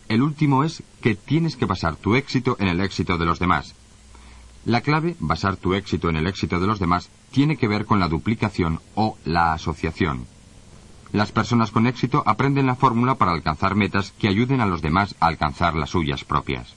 El 0.09 0.23
último 0.23 0.65
es 0.65 0.83
que 1.01 1.15
tienes 1.15 1.57
que 1.57 1.67
basar 1.67 1.97
tu 1.97 2.15
éxito 2.15 2.57
en 2.59 2.69
el 2.69 2.81
éxito 2.81 3.19
de 3.19 3.27
los 3.27 3.39
demás. 3.39 3.75
La 4.65 4.81
clave, 4.81 5.17
basar 5.19 5.57
tu 5.57 5.75
éxito 5.75 6.09
en 6.09 6.17
el 6.17 6.27
éxito 6.27 6.61
de 6.61 6.67
los 6.67 6.79
demás, 6.79 7.11
tiene 7.31 7.57
que 7.57 7.69
ver 7.69 7.85
con 7.85 8.01
la 8.01 8.09
duplicación 8.09 8.81
o 8.95 9.17
la 9.25 9.53
asociación. 9.53 10.27
Las 11.13 11.33
personas 11.33 11.71
con 11.71 11.87
éxito 11.87 12.23
aprenden 12.27 12.67
la 12.67 12.75
fórmula 12.75 13.15
para 13.15 13.33
alcanzar 13.33 13.75
metas 13.75 14.13
que 14.19 14.29
ayuden 14.29 14.61
a 14.61 14.67
los 14.67 14.83
demás 14.83 15.15
a 15.21 15.27
alcanzar 15.27 15.75
las 15.75 15.91
suyas 15.91 16.25
propias. 16.25 16.75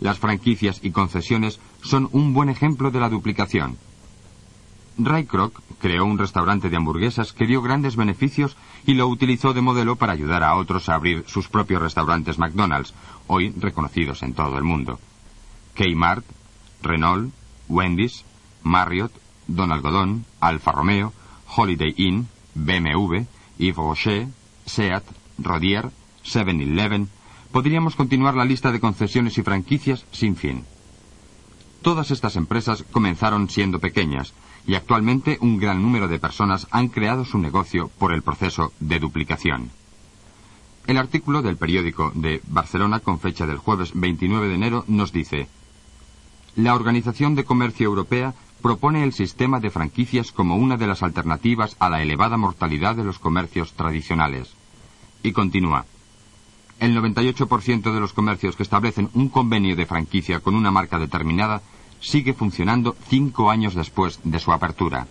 Las 0.00 0.18
franquicias 0.18 0.80
y 0.82 0.90
concesiones 0.90 1.60
son 1.82 2.08
un 2.12 2.32
buen 2.32 2.48
ejemplo 2.48 2.90
de 2.90 3.00
la 3.00 3.08
duplicación. 3.08 3.78
Ray 4.98 5.24
Kroc 5.24 5.60
creó 5.78 6.04
un 6.04 6.18
restaurante 6.18 6.68
de 6.68 6.76
hamburguesas 6.76 7.32
que 7.32 7.46
dio 7.46 7.62
grandes 7.62 7.96
beneficios 7.96 8.56
y 8.86 8.94
lo 8.94 9.08
utilizó 9.08 9.54
de 9.54 9.62
modelo 9.62 9.96
para 9.96 10.12
ayudar 10.12 10.42
a 10.42 10.56
otros 10.56 10.88
a 10.88 10.94
abrir 10.94 11.24
sus 11.26 11.48
propios 11.48 11.80
restaurantes 11.80 12.38
McDonald's, 12.38 12.92
hoy 13.26 13.50
reconocidos 13.56 14.22
en 14.22 14.34
todo 14.34 14.58
el 14.58 14.64
mundo. 14.64 14.98
Kmart, 15.74 16.24
Renault, 16.82 17.32
Wendy's, 17.68 18.24
Marriott, 18.62 19.12
Don 19.50 19.72
Algodón, 19.72 20.24
Alfa 20.40 20.72
Romeo, 20.72 21.12
Holiday 21.56 21.94
Inn, 21.96 22.28
BMW, 22.54 23.24
Yves 23.58 23.76
Rocher, 23.76 24.28
SEAT, 24.64 25.04
Rodier, 25.38 25.90
7-Eleven, 26.24 27.08
podríamos 27.50 27.96
continuar 27.96 28.34
la 28.34 28.44
lista 28.44 28.70
de 28.70 28.80
concesiones 28.80 29.36
y 29.38 29.42
franquicias 29.42 30.06
sin 30.12 30.36
fin. 30.36 30.64
Todas 31.82 32.10
estas 32.10 32.36
empresas 32.36 32.84
comenzaron 32.90 33.48
siendo 33.48 33.80
pequeñas 33.80 34.34
y 34.66 34.74
actualmente 34.74 35.38
un 35.40 35.58
gran 35.58 35.82
número 35.82 36.08
de 36.08 36.18
personas 36.18 36.68
han 36.70 36.88
creado 36.88 37.24
su 37.24 37.38
negocio 37.38 37.90
por 37.98 38.12
el 38.12 38.22
proceso 38.22 38.72
de 38.78 38.98
duplicación. 38.98 39.70
El 40.86 40.98
artículo 40.98 41.42
del 41.42 41.56
periódico 41.56 42.12
de 42.14 42.40
Barcelona 42.46 43.00
con 43.00 43.18
fecha 43.18 43.46
del 43.46 43.58
jueves 43.58 43.92
29 43.94 44.48
de 44.48 44.54
enero 44.54 44.84
nos 44.88 45.12
dice 45.12 45.48
La 46.56 46.74
Organización 46.74 47.34
de 47.34 47.44
Comercio 47.44 47.86
Europea 47.86 48.34
propone 48.60 49.02
el 49.02 49.12
sistema 49.12 49.60
de 49.60 49.70
franquicias 49.70 50.32
como 50.32 50.56
una 50.56 50.76
de 50.76 50.86
las 50.86 51.02
alternativas 51.02 51.76
a 51.78 51.88
la 51.88 52.02
elevada 52.02 52.36
mortalidad 52.36 52.94
de 52.96 53.04
los 53.04 53.18
comercios 53.18 53.72
tradicionales. 53.72 54.54
Y 55.22 55.32
continúa. 55.32 55.86
El 56.78 56.96
98% 56.96 57.92
de 57.92 58.00
los 58.00 58.12
comercios 58.12 58.56
que 58.56 58.62
establecen 58.62 59.10
un 59.14 59.28
convenio 59.28 59.76
de 59.76 59.86
franquicia 59.86 60.40
con 60.40 60.54
una 60.54 60.70
marca 60.70 60.98
determinada 60.98 61.62
sigue 62.00 62.32
funcionando 62.32 62.96
cinco 63.08 63.50
años 63.50 63.74
después 63.74 64.20
de 64.24 64.38
su 64.38 64.52
apertura. 64.52 65.06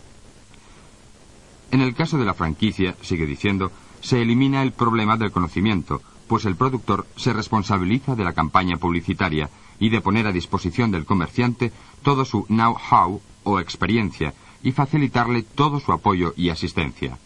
En 1.71 1.81
el 1.81 1.93
caso 1.93 2.17
de 2.17 2.25
la 2.25 2.33
franquicia, 2.33 2.95
sigue 3.01 3.27
diciendo, 3.27 3.71
se 4.01 4.21
elimina 4.21 4.63
el 4.63 4.71
problema 4.71 5.17
del 5.17 5.31
conocimiento, 5.31 6.01
pues 6.27 6.45
el 6.45 6.55
productor 6.55 7.05
se 7.15 7.33
responsabiliza 7.33 8.15
de 8.15 8.23
la 8.23 8.33
campaña 8.33 8.77
publicitaria 8.77 9.49
y 9.79 9.89
de 9.89 10.01
poner 10.01 10.27
a 10.27 10.31
disposición 10.31 10.91
del 10.91 11.05
comerciante 11.05 11.71
todo 12.03 12.25
su 12.25 12.45
know-how 12.45 13.21
o 13.43 13.59
experiencia 13.59 14.33
y 14.63 14.71
facilitarle 14.71 15.43
todo 15.43 15.79
su 15.79 15.91
apoyo 15.91 16.33
y 16.35 16.49
asistencia. 16.49 17.17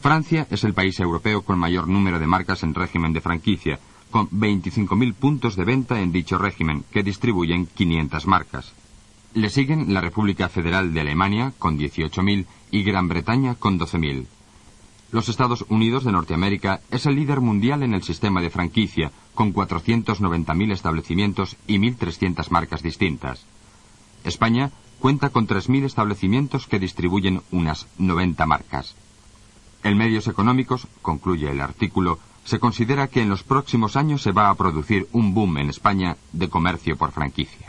Francia 0.00 0.46
es 0.50 0.62
el 0.64 0.74
país 0.74 1.00
europeo 1.00 1.42
con 1.42 1.58
mayor 1.58 1.88
número 1.88 2.18
de 2.18 2.26
marcas 2.26 2.62
en 2.62 2.74
régimen 2.74 3.12
de 3.12 3.20
franquicia, 3.20 3.80
con 4.10 4.28
25.000 4.30 5.14
puntos 5.14 5.56
de 5.56 5.64
venta 5.64 6.00
en 6.00 6.12
dicho 6.12 6.38
régimen, 6.38 6.84
que 6.92 7.02
distribuyen 7.02 7.66
500 7.66 8.26
marcas. 8.26 8.72
Le 9.34 9.50
siguen 9.50 9.92
la 9.92 10.00
República 10.00 10.48
Federal 10.48 10.94
de 10.94 11.00
Alemania 11.00 11.52
con 11.58 11.78
18.000 11.78 12.46
y 12.70 12.82
Gran 12.82 13.08
Bretaña 13.08 13.56
con 13.56 13.78
12.000. 13.78 14.26
Los 15.10 15.28
Estados 15.28 15.64
Unidos 15.68 16.04
de 16.04 16.12
Norteamérica 16.12 16.80
es 16.90 17.06
el 17.06 17.16
líder 17.16 17.40
mundial 17.40 17.82
en 17.82 17.94
el 17.94 18.02
sistema 18.02 18.40
de 18.40 18.50
franquicia, 18.50 19.10
con 19.38 19.54
490.000 19.54 20.72
establecimientos 20.72 21.56
y 21.68 21.78
1.300 21.78 22.50
marcas 22.50 22.82
distintas. 22.82 23.46
España 24.24 24.72
cuenta 24.98 25.28
con 25.28 25.46
3.000 25.46 25.84
establecimientos 25.84 26.66
que 26.66 26.80
distribuyen 26.80 27.42
unas 27.52 27.86
90 27.98 28.44
marcas. 28.46 28.96
En 29.84 29.96
medios 29.96 30.26
económicos, 30.26 30.88
concluye 31.02 31.48
el 31.52 31.60
artículo, 31.60 32.18
se 32.42 32.58
considera 32.58 33.06
que 33.06 33.22
en 33.22 33.28
los 33.28 33.44
próximos 33.44 33.94
años 33.94 34.22
se 34.22 34.32
va 34.32 34.50
a 34.50 34.54
producir 34.56 35.06
un 35.12 35.34
boom 35.34 35.58
en 35.58 35.70
España 35.70 36.16
de 36.32 36.48
comercio 36.48 36.96
por 36.96 37.12
franquicia. 37.12 37.68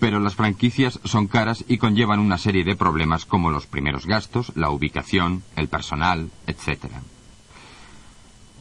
Pero 0.00 0.18
las 0.18 0.34
franquicias 0.34 0.98
son 1.04 1.28
caras 1.28 1.64
y 1.68 1.78
conllevan 1.78 2.18
una 2.18 2.36
serie 2.36 2.64
de 2.64 2.74
problemas 2.74 3.26
como 3.26 3.52
los 3.52 3.68
primeros 3.68 4.06
gastos, 4.06 4.50
la 4.56 4.70
ubicación, 4.70 5.44
el 5.54 5.68
personal, 5.68 6.32
etc. 6.48 6.86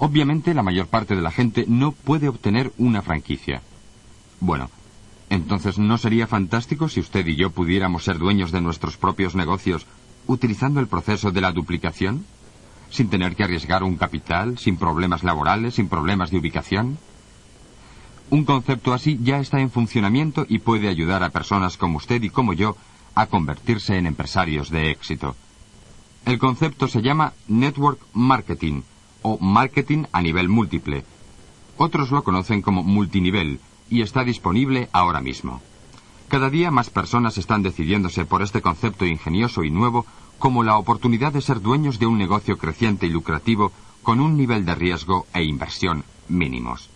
Obviamente 0.04 0.56
la 0.56 0.64
mayor 0.64 0.88
parte 0.88 1.16
de 1.16 1.22
la 1.22 1.30
gente 1.30 1.66
no 1.68 1.92
puede 1.92 2.28
obtener 2.28 2.74
una 2.80 3.04
franquicia. 3.04 3.62
Bueno, 4.40 4.72
entonces 5.30 5.78
¿no 5.78 5.96
sería 6.00 6.26
fantástico 6.26 6.90
si 6.90 7.02
usted 7.02 7.28
y 7.28 7.36
yo 7.36 7.52
pudiéramos 7.52 8.06
ser 8.06 8.18
dueños 8.18 8.52
de 8.52 8.62
nuestros 8.62 8.98
propios 8.98 9.36
negocios 9.36 9.86
utilizando 10.26 10.80
el 10.80 10.88
proceso 10.88 11.30
de 11.30 11.42
la 11.42 11.52
duplicación? 11.52 12.26
Sin 12.90 13.12
tener 13.12 13.36
que 13.36 13.44
arriesgar 13.44 13.84
un 13.84 13.96
capital, 13.96 14.58
sin 14.58 14.76
problemas 14.76 15.24
laborales, 15.24 15.76
sin 15.76 15.88
problemas 15.88 16.32
de 16.32 16.40
ubicación. 16.40 16.98
Un 18.32 18.44
concepto 18.44 18.94
así 18.94 19.20
ya 19.22 19.38
está 19.38 19.62
en 19.62 19.70
funcionamiento 19.70 20.48
y 20.50 20.58
puede 20.58 20.90
ayudar 20.90 21.22
a 21.22 21.30
personas 21.30 21.78
como 21.78 21.98
usted 21.98 22.24
y 22.24 22.32
como 22.32 22.54
yo 22.54 22.76
a 23.14 23.28
convertirse 23.28 23.98
en 23.98 24.08
empresarios 24.08 24.72
de 24.72 24.90
éxito. 24.90 25.36
El 26.26 26.40
concepto 26.40 26.88
se 26.88 27.04
llama 27.04 27.34
Network 27.48 28.00
Marketing 28.14 28.82
o 29.22 29.38
Marketing 29.40 30.06
a 30.12 30.22
nivel 30.22 30.50
múltiple. 30.50 31.04
Otros 31.78 32.12
lo 32.12 32.24
conocen 32.24 32.62
como 32.62 32.84
multinivel 32.84 33.60
y 33.90 34.02
está 34.02 34.24
disponible 34.24 34.90
ahora 34.94 35.22
mismo. 35.22 35.62
Cada 36.28 36.50
día 36.50 36.72
más 36.72 36.90
personas 36.90 37.38
están 37.38 37.62
decidiéndose 37.62 38.26
por 38.26 38.42
este 38.42 38.62
concepto 38.62 39.06
ingenioso 39.06 39.64
y 39.64 39.70
nuevo 39.70 40.06
como 40.40 40.64
la 40.64 40.78
oportunidad 40.78 41.34
de 41.34 41.42
ser 41.42 41.62
dueños 41.62 42.00
de 42.00 42.06
un 42.06 42.18
negocio 42.18 42.58
creciente 42.58 43.06
y 43.06 43.10
lucrativo 43.10 43.72
con 44.02 44.20
un 44.20 44.38
nivel 44.38 44.66
de 44.66 44.76
riesgo 44.76 45.28
e 45.34 45.44
inversión 45.44 46.04
mínimos. 46.30 46.90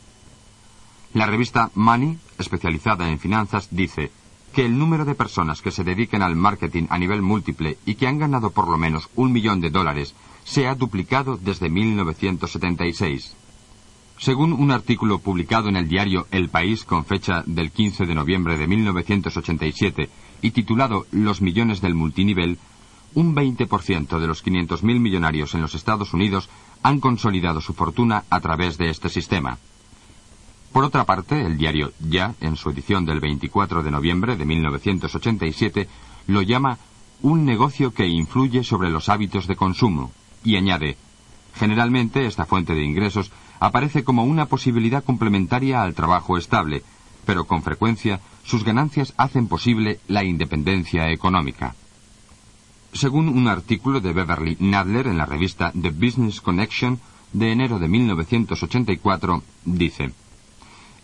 La 1.14 1.26
revista 1.26 1.70
Money, 1.76 2.18
especializada 2.38 3.10
en 3.10 3.20
finanzas, 3.20 3.68
dice 3.72 4.12
que 4.54 4.66
el 4.66 4.78
número 4.78 5.06
de 5.06 5.16
personas 5.16 5.62
que 5.62 5.72
se 5.72 5.84
dediquen 5.84 6.22
al 6.22 6.36
marketing 6.36 6.88
a 6.90 6.98
nivel 6.98 7.22
múltiple 7.22 7.78
y 7.86 7.96
que 7.96 8.08
han 8.08 8.20
ganado 8.20 8.52
por 8.52 8.68
lo 8.68 8.78
menos 8.78 9.10
un 9.16 9.32
millón 9.34 9.60
de 9.60 9.70
dólares 9.70 10.16
se 10.46 10.68
ha 10.68 10.76
duplicado 10.76 11.38
desde 11.38 11.70
1976. 11.70 13.36
Según 14.18 14.54
un 14.54 14.72
artículo 14.72 15.20
publicado 15.20 15.68
en 15.68 15.76
el 15.76 15.90
diario 15.90 16.28
El 16.32 16.48
País 16.48 16.86
con 16.86 17.04
fecha 17.04 17.44
del 17.46 17.72
15 17.72 18.06
de 18.06 18.16
noviembre 18.16 18.58
de 18.58 18.68
1987 18.68 20.10
y 20.42 20.52
titulado 20.52 21.06
Los 21.12 21.42
millones 21.42 21.82
del 21.82 21.96
multinivel, 21.96 22.58
un 23.16 23.36
20% 23.36 24.20
de 24.20 24.28
los 24.28 24.46
500.000 24.46 25.00
millonarios 25.00 25.54
en 25.56 25.62
los 25.62 25.76
Estados 25.76 26.14
Unidos 26.14 26.50
han 26.84 27.00
consolidado 27.00 27.60
su 27.60 27.74
fortuna 27.74 28.24
a 28.30 28.40
través 28.40 28.78
de 28.78 28.90
este 28.90 29.10
sistema. 29.10 29.58
Por 30.72 30.84
otra 30.84 31.06
parte, 31.06 31.42
el 31.42 31.58
diario 31.58 31.92
Ya, 32.00 32.36
en 32.42 32.56
su 32.56 32.70
edición 32.70 33.06
del 33.06 33.20
24 33.20 33.82
de 33.82 33.92
noviembre 33.92 34.36
de 34.36 34.46
1987, 34.46 35.88
lo 36.28 36.42
llama 36.42 36.78
un 37.22 37.46
negocio 37.46 37.94
que 37.94 38.06
influye 38.06 38.64
sobre 38.64 38.90
los 38.90 39.10
hábitos 39.10 39.48
de 39.48 39.56
consumo, 39.56 40.12
y 40.46 40.56
añade, 40.56 40.98
generalmente 41.56 42.26
esta 42.26 42.46
fuente 42.46 42.74
de 42.74 42.84
ingresos 42.84 43.32
aparece 43.60 44.04
como 44.04 44.24
una 44.24 44.46
posibilidad 44.46 45.04
complementaria 45.04 45.82
al 45.82 45.94
trabajo 45.94 46.38
estable, 46.38 46.84
pero 47.26 47.46
con 47.46 47.64
frecuencia 47.64 48.22
sus 48.44 48.64
ganancias 48.64 49.14
hacen 49.18 49.48
posible 49.48 50.00
la 50.08 50.24
independencia 50.24 51.10
económica. 51.10 51.76
Según 52.94 53.28
un 53.28 53.48
artículo 53.48 54.00
de 54.00 54.14
Beverly 54.14 54.56
Nadler 54.60 55.08
en 55.08 55.18
la 55.18 55.26
revista 55.26 55.74
The 55.74 55.90
Business 55.90 56.40
Connection 56.40 57.00
de 57.34 57.52
enero 57.52 57.80
de 57.80 57.90
1984, 57.90 59.44
dice, 59.66 60.14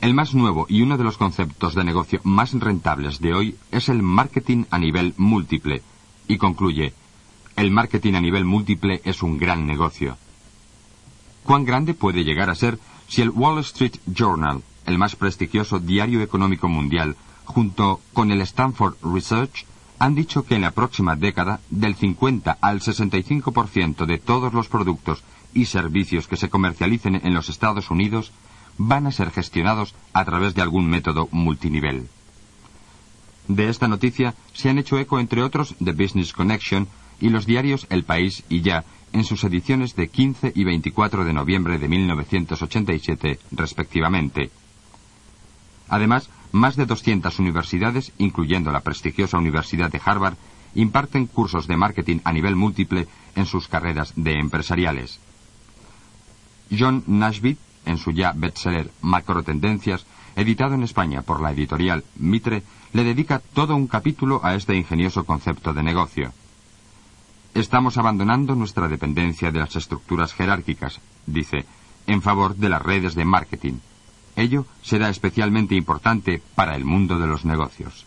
el 0.01 0.13
más 0.15 0.33
nuevo 0.33 0.65
y 0.67 0.81
uno 0.81 0.97
de 0.97 1.03
los 1.03 1.17
conceptos 1.17 1.75
de 1.75 1.83
negocio 1.83 2.21
más 2.23 2.53
rentables 2.53 3.19
de 3.19 3.33
hoy 3.33 3.55
es 3.71 3.87
el 3.87 4.01
marketing 4.01 4.63
a 4.71 4.79
nivel 4.79 5.13
múltiple. 5.17 5.83
Y 6.27 6.37
concluye, 6.37 6.93
el 7.55 7.71
marketing 7.71 8.13
a 8.13 8.21
nivel 8.21 8.45
múltiple 8.45 9.01
es 9.03 9.23
un 9.23 9.37
gran 9.37 9.65
negocio. 9.67 10.17
¿Cuán 11.43 11.65
grande 11.65 11.93
puede 11.93 12.23
llegar 12.23 12.49
a 12.49 12.55
ser 12.55 12.79
si 13.07 13.21
el 13.21 13.29
Wall 13.29 13.59
Street 13.59 13.97
Journal, 14.05 14.63
el 14.85 14.97
más 14.97 15.15
prestigioso 15.15 15.79
diario 15.79 16.21
económico 16.21 16.67
mundial, 16.69 17.15
junto 17.45 17.99
con 18.13 18.31
el 18.31 18.41
Stanford 18.41 18.95
Research, 19.03 19.65
han 19.99 20.15
dicho 20.15 20.45
que 20.45 20.55
en 20.55 20.61
la 20.61 20.71
próxima 20.71 21.15
década 21.15 21.59
del 21.69 21.95
50 21.95 22.57
al 22.59 22.79
65% 22.79 24.05
de 24.05 24.17
todos 24.17 24.53
los 24.53 24.67
productos 24.67 25.23
y 25.53 25.65
servicios 25.65 26.27
que 26.27 26.37
se 26.37 26.49
comercialicen 26.49 27.21
en 27.23 27.33
los 27.33 27.49
Estados 27.49 27.91
Unidos 27.91 28.31
van 28.77 29.05
a 29.05 29.11
ser 29.11 29.31
gestionados 29.31 29.93
a 30.13 30.25
través 30.25 30.55
de 30.55 30.61
algún 30.61 30.89
método 30.89 31.27
multinivel. 31.31 32.07
De 33.47 33.69
esta 33.69 33.87
noticia 33.87 34.33
se 34.53 34.69
han 34.69 34.77
hecho 34.77 34.97
eco, 34.97 35.19
entre 35.19 35.43
otros, 35.43 35.75
The 35.83 35.91
Business 35.91 36.33
Connection 36.33 36.87
y 37.21 37.29
los 37.29 37.45
diarios 37.45 37.87
El 37.89 38.03
País 38.03 38.43
y 38.49 38.61
Ya, 38.61 38.83
en 39.13 39.23
sus 39.23 39.43
ediciones 39.43 39.95
de 39.95 40.09
15 40.09 40.51
y 40.55 40.63
24 40.63 41.23
de 41.23 41.33
noviembre 41.33 41.77
de 41.77 41.87
1987, 41.87 43.39
respectivamente. 43.51 44.51
Además, 45.87 46.29
más 46.51 46.75
de 46.75 46.85
200 46.85 47.39
universidades, 47.39 48.11
incluyendo 48.17 48.71
la 48.71 48.81
prestigiosa 48.81 49.37
Universidad 49.37 49.91
de 49.91 50.01
Harvard, 50.03 50.35
imparten 50.75 51.27
cursos 51.27 51.67
de 51.67 51.77
marketing 51.77 52.19
a 52.23 52.33
nivel 52.33 52.55
múltiple 52.55 53.07
en 53.35 53.45
sus 53.45 53.67
carreras 53.67 54.13
de 54.15 54.39
empresariales. 54.39 55.19
John 56.69 57.03
Nashville 57.07 57.57
en 57.85 57.97
su 57.97 58.11
ya 58.11 58.33
bestseller 58.35 58.91
Macrotendencias, 59.01 60.05
editado 60.35 60.75
en 60.75 60.83
España 60.83 61.21
por 61.21 61.41
la 61.41 61.51
editorial 61.51 62.03
Mitre, 62.15 62.63
le 62.93 63.03
dedica 63.03 63.41
todo 63.53 63.75
un 63.75 63.87
capítulo 63.87 64.41
a 64.43 64.55
este 64.55 64.75
ingenioso 64.75 65.25
concepto 65.25 65.73
de 65.73 65.83
negocio. 65.83 66.33
Estamos 67.53 67.97
abandonando 67.97 68.55
nuestra 68.55 68.87
dependencia 68.87 69.51
de 69.51 69.59
las 69.59 69.75
estructuras 69.75 70.33
jerárquicas, 70.33 71.01
dice, 71.25 71.65
en 72.07 72.21
favor 72.21 72.55
de 72.55 72.69
las 72.69 72.81
redes 72.81 73.13
de 73.13 73.25
marketing. 73.25 73.73
Ello 74.37 74.65
será 74.81 75.09
especialmente 75.09 75.75
importante 75.75 76.41
para 76.55 76.77
el 76.77 76.85
mundo 76.85 77.19
de 77.19 77.27
los 77.27 77.43
negocios. 77.43 78.05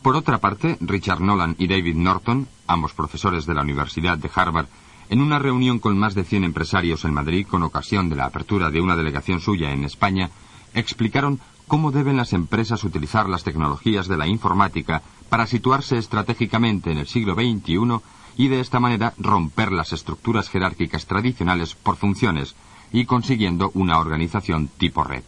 Por 0.00 0.16
otra 0.16 0.38
parte, 0.38 0.78
Richard 0.80 1.20
Nolan 1.20 1.56
y 1.58 1.66
David 1.66 1.96
Norton, 1.96 2.48
ambos 2.66 2.94
profesores 2.94 3.44
de 3.44 3.54
la 3.54 3.62
Universidad 3.62 4.16
de 4.16 4.30
Harvard, 4.34 4.68
en 5.10 5.20
una 5.20 5.38
reunión 5.38 5.78
con 5.78 5.98
más 5.98 6.14
de 6.14 6.24
100 6.24 6.44
empresarios 6.44 7.04
en 7.04 7.12
Madrid 7.12 7.46
con 7.46 7.62
ocasión 7.62 8.08
de 8.08 8.16
la 8.16 8.26
apertura 8.26 8.70
de 8.70 8.80
una 8.80 8.96
delegación 8.96 9.40
suya 9.40 9.72
en 9.72 9.84
España, 9.84 10.30
explicaron 10.72 11.40
cómo 11.66 11.92
deben 11.92 12.16
las 12.16 12.32
empresas 12.32 12.82
utilizar 12.84 13.28
las 13.28 13.44
tecnologías 13.44 14.08
de 14.08 14.16
la 14.16 14.26
informática 14.26 15.02
para 15.28 15.46
situarse 15.46 15.98
estratégicamente 15.98 16.90
en 16.90 16.98
el 16.98 17.06
siglo 17.06 17.34
XXI 17.34 18.00
y 18.38 18.48
de 18.48 18.60
esta 18.60 18.80
manera 18.80 19.12
romper 19.18 19.72
las 19.72 19.92
estructuras 19.92 20.48
jerárquicas 20.48 21.06
tradicionales 21.06 21.74
por 21.74 21.96
funciones 21.96 22.54
y 22.92 23.04
consiguiendo 23.04 23.70
una 23.74 23.98
organización 23.98 24.68
tipo 24.68 25.04
red. 25.04 25.24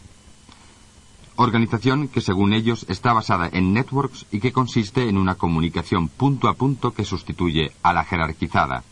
Organización 1.35 2.09
que 2.09 2.21
según 2.21 2.53
ellos 2.53 2.87
está 2.89 3.13
basada 3.13 3.49
en 3.53 3.75
networks 3.75 4.27
y 4.31 4.41
que 4.41 4.53
consiste 4.53 5.09
en 5.09 5.19
una 5.19 5.35
comunicación 5.35 6.09
punto 6.09 6.49
a 6.49 6.55
punto 6.55 6.95
que 6.95 7.05
sustituye 7.05 7.73
a 7.83 7.93
la 7.93 8.05
jerarquizada. 8.05 8.85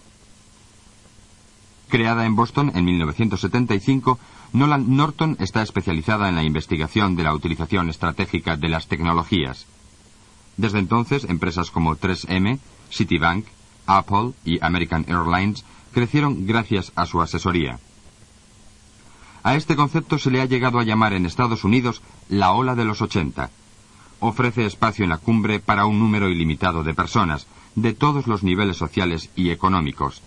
Creada 1.88 2.26
en 2.26 2.34
Boston 2.34 2.72
en 2.74 2.84
1975, 2.84 4.18
Nolan 4.52 4.96
Norton 4.96 5.36
está 5.38 5.62
especializada 5.62 6.28
en 6.28 6.34
la 6.34 6.42
investigación 6.42 7.14
de 7.14 7.22
la 7.22 7.34
utilización 7.34 7.88
estratégica 7.88 8.56
de 8.56 8.68
las 8.68 8.88
tecnologías. 8.88 9.66
Desde 10.56 10.80
entonces, 10.80 11.24
empresas 11.24 11.70
como 11.70 11.94
3M, 11.96 12.58
Citibank, 12.90 13.46
Apple 13.88 14.34
y 14.44 14.62
American 14.62 15.04
Airlines 15.08 15.64
crecieron 15.92 16.46
gracias 16.46 16.92
a 16.94 17.06
su 17.06 17.20
asesoría. 17.20 17.80
A 19.42 19.56
este 19.56 19.74
concepto 19.74 20.18
se 20.18 20.30
le 20.30 20.40
ha 20.40 20.44
llegado 20.44 20.78
a 20.78 20.84
llamar 20.84 21.14
en 21.14 21.26
Estados 21.26 21.64
Unidos 21.64 22.02
la 22.28 22.52
ola 22.52 22.74
de 22.74 22.84
los 22.84 23.00
80. 23.02 23.50
Ofrece 24.20 24.66
espacio 24.66 25.04
en 25.04 25.10
la 25.10 25.18
cumbre 25.18 25.58
para 25.58 25.86
un 25.86 25.98
número 25.98 26.28
ilimitado 26.28 26.84
de 26.84 26.94
personas, 26.94 27.46
de 27.74 27.94
todos 27.94 28.26
los 28.26 28.42
niveles 28.42 28.76
sociales 28.76 29.30
y 29.36 29.50
económicos. 29.50 30.22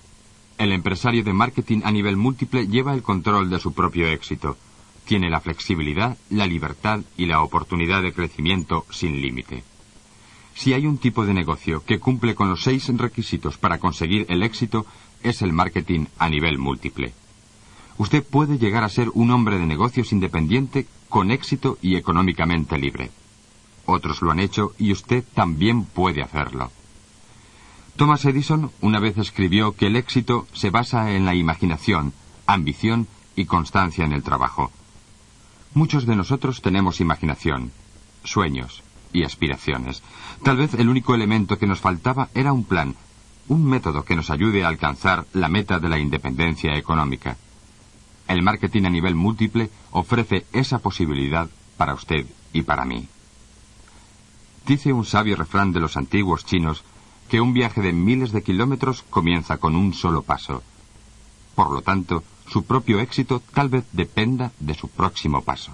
El 0.58 0.72
empresario 0.72 1.24
de 1.24 1.34
marketing 1.34 1.82
a 1.84 1.92
nivel 1.92 2.18
múltiple 2.18 2.68
lleva 2.68 2.94
el 2.94 3.04
control 3.04 3.50
de 3.50 3.60
su 3.60 3.74
propio 3.74 4.08
éxito. 4.08 4.58
Tiene 5.06 5.30
la 5.30 5.42
flexibilidad, 5.42 6.18
la 6.30 6.46
libertad 6.46 7.02
y 7.18 7.26
la 7.26 7.42
oportunidad 7.42 8.02
de 8.02 8.14
crecimiento 8.14 8.86
sin 8.92 9.22
límite. 9.22 9.64
Si 10.56 10.74
hay 10.74 10.86
un 10.86 10.98
tipo 10.98 11.26
de 11.26 11.34
negocio 11.34 11.84
que 11.86 12.00
cumple 12.00 12.36
con 12.36 12.50
los 12.50 12.64
seis 12.64 12.88
requisitos 12.96 13.58
para 13.58 13.80
conseguir 13.80 14.26
el 14.30 14.44
éxito, 14.44 14.86
es 15.24 15.42
el 15.42 15.54
marketing 15.54 16.06
a 16.18 16.30
nivel 16.30 16.58
múltiple. 16.58 17.14
Usted 17.98 18.24
puede 18.24 18.58
llegar 18.58 18.84
a 18.84 18.90
ser 18.90 19.10
un 19.14 19.32
hombre 19.32 19.58
de 19.58 19.66
negocios 19.66 20.12
independiente 20.12 20.88
con 21.10 21.32
éxito 21.32 21.78
y 21.82 21.96
económicamente 21.96 22.78
libre. 22.78 23.12
Otros 23.86 24.22
lo 24.22 24.32
han 24.32 24.40
hecho 24.40 24.74
y 24.78 24.92
usted 24.92 25.24
también 25.34 25.86
puede 25.86 26.22
hacerlo. 26.22 26.72
Thomas 27.96 28.24
Edison 28.26 28.72
una 28.82 29.00
vez 29.00 29.18
escribió 29.18 29.74
que 29.74 29.88
el 29.88 29.96
éxito 29.96 30.48
se 30.54 30.70
basa 30.70 31.12
en 31.12 31.26
la 31.26 31.36
imaginación, 31.36 32.14
ambición 32.48 33.08
y 33.36 33.46
constancia 33.46 34.06
en 34.06 34.14
el 34.14 34.24
trabajo. 34.24 34.72
Muchos 35.74 36.06
de 36.06 36.16
nosotros 36.16 36.62
tenemos 36.62 37.02
imaginación, 37.02 37.72
sueños 38.24 38.84
y 39.14 39.24
aspiraciones. 39.24 40.02
Tal 40.44 40.58
vez 40.58 40.74
el 40.74 40.90
único 40.90 41.14
elemento 41.16 41.58
que 41.58 41.68
nos 41.68 41.80
faltaba 41.80 42.30
era 42.34 42.54
un 42.54 42.64
plan, 42.64 42.96
un 43.48 43.66
método 43.66 44.04
que 44.04 44.16
nos 44.16 44.30
ayude 44.30 44.64
a 44.64 44.68
alcanzar 44.68 45.26
la 45.34 45.50
meta 45.50 45.80
de 45.80 45.90
la 45.90 46.00
independencia 46.00 46.76
económica. 46.76 47.38
El 48.28 48.44
marketing 48.44 48.86
a 48.86 48.90
nivel 48.90 49.16
múltiple 49.16 49.70
ofrece 49.92 50.46
esa 50.54 50.80
posibilidad 50.80 51.50
para 51.78 51.94
usted 51.94 52.26
y 52.54 52.62
para 52.62 52.86
mí. 52.86 53.08
Dice 54.66 54.94
un 54.94 55.06
sabio 55.06 55.36
refrán 55.36 55.74
de 55.74 55.80
los 55.80 55.98
antiguos 55.98 56.46
chinos 56.46 56.84
que 57.30 57.42
un 57.42 57.54
viaje 57.54 57.82
de 57.82 57.94
miles 57.94 58.32
de 58.32 58.44
kilómetros 58.44 59.04
comienza 59.10 59.58
con 59.58 59.76
un 59.76 59.94
solo 59.94 60.22
paso. 60.22 60.64
Por 61.56 61.72
lo 61.72 61.82
tanto, 61.82 62.24
su 62.48 62.64
propio 62.64 63.00
éxito 63.00 63.42
tal 63.54 63.70
vez 63.70 63.86
dependa 63.92 64.52
de 64.60 64.74
su 64.74 64.88
próximo 64.90 65.42
paso. 65.42 65.72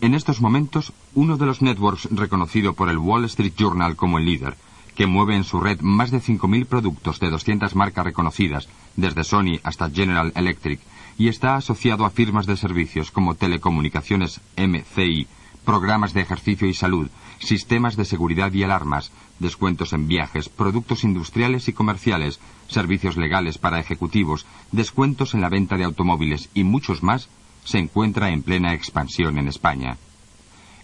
En 0.00 0.14
estos 0.14 0.40
momentos, 0.40 0.92
uno 1.14 1.36
de 1.36 1.46
los 1.46 1.60
networks 1.60 2.08
reconocido 2.12 2.74
por 2.74 2.88
el 2.88 2.98
Wall 2.98 3.24
Street 3.24 3.54
Journal 3.58 3.96
como 3.96 4.18
el 4.18 4.26
líder, 4.26 4.56
que 4.94 5.08
mueve 5.08 5.34
en 5.34 5.42
su 5.42 5.58
red 5.60 5.80
más 5.80 6.12
de 6.12 6.20
5.000 6.20 6.66
productos 6.66 7.18
de 7.18 7.30
200 7.30 7.74
marcas 7.74 8.04
reconocidas, 8.04 8.68
desde 8.94 9.24
Sony 9.24 9.58
hasta 9.64 9.90
General 9.90 10.32
Electric, 10.36 10.80
y 11.18 11.26
está 11.26 11.56
asociado 11.56 12.04
a 12.04 12.10
firmas 12.10 12.46
de 12.46 12.56
servicios 12.56 13.10
como 13.10 13.34
telecomunicaciones 13.34 14.40
MCI, 14.56 15.26
programas 15.64 16.14
de 16.14 16.20
ejercicio 16.20 16.68
y 16.68 16.74
salud, 16.74 17.10
sistemas 17.40 17.96
de 17.96 18.04
seguridad 18.04 18.52
y 18.52 18.62
alarmas, 18.62 19.10
descuentos 19.40 19.92
en 19.92 20.06
viajes, 20.06 20.48
productos 20.48 21.02
industriales 21.02 21.66
y 21.66 21.72
comerciales, 21.72 22.38
servicios 22.68 23.16
legales 23.16 23.58
para 23.58 23.80
ejecutivos, 23.80 24.46
descuentos 24.70 25.34
en 25.34 25.40
la 25.40 25.48
venta 25.48 25.76
de 25.76 25.84
automóviles 25.84 26.50
y 26.54 26.62
muchos 26.62 27.02
más, 27.02 27.28
se 27.64 27.78
encuentra 27.78 28.30
en 28.30 28.42
plena 28.42 28.74
expansión 28.74 29.38
en 29.38 29.48
España. 29.48 29.98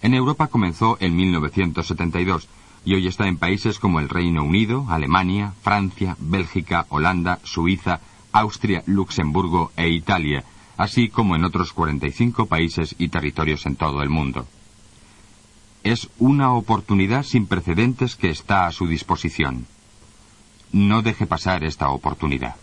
En 0.03 0.15
Europa 0.15 0.49
comenzó 0.49 0.99
en 1.01 1.17
1972 1.17 2.49
y 2.85 2.95
hoy 2.95 3.07
está 3.07 3.27
en 3.27 3.39
países 3.39 3.79
como 3.79 4.01
el 4.01 4.09
Reino 4.09 4.45
Unido, 4.45 4.87
Alemania, 4.89 5.55
Francia, 5.63 6.17
Bélgica, 6.21 6.87
Holanda, 6.91 7.39
Suiza, 7.43 8.01
Austria, 8.33 8.83
Luxemburgo 8.87 9.73
e 9.77 9.89
Italia, 9.89 10.45
así 10.77 11.09
como 11.09 11.37
en 11.37 11.45
otros 11.45 11.73
45 11.73 12.47
países 12.47 12.95
y 12.99 13.09
territorios 13.09 13.65
en 13.65 13.77
todo 13.77 14.03
el 14.03 14.11
mundo. 14.11 14.47
Es 15.83 16.09
una 16.19 16.53
oportunidad 16.53 17.23
sin 17.23 17.47
precedentes 17.47 18.17
que 18.17 18.31
está 18.31 18.67
a 18.67 18.73
su 18.73 18.87
disposición. 18.87 19.67
No 20.73 21.03
deje 21.03 21.27
pasar 21.27 21.65
esta 21.65 21.89
oportunidad. 21.91 22.57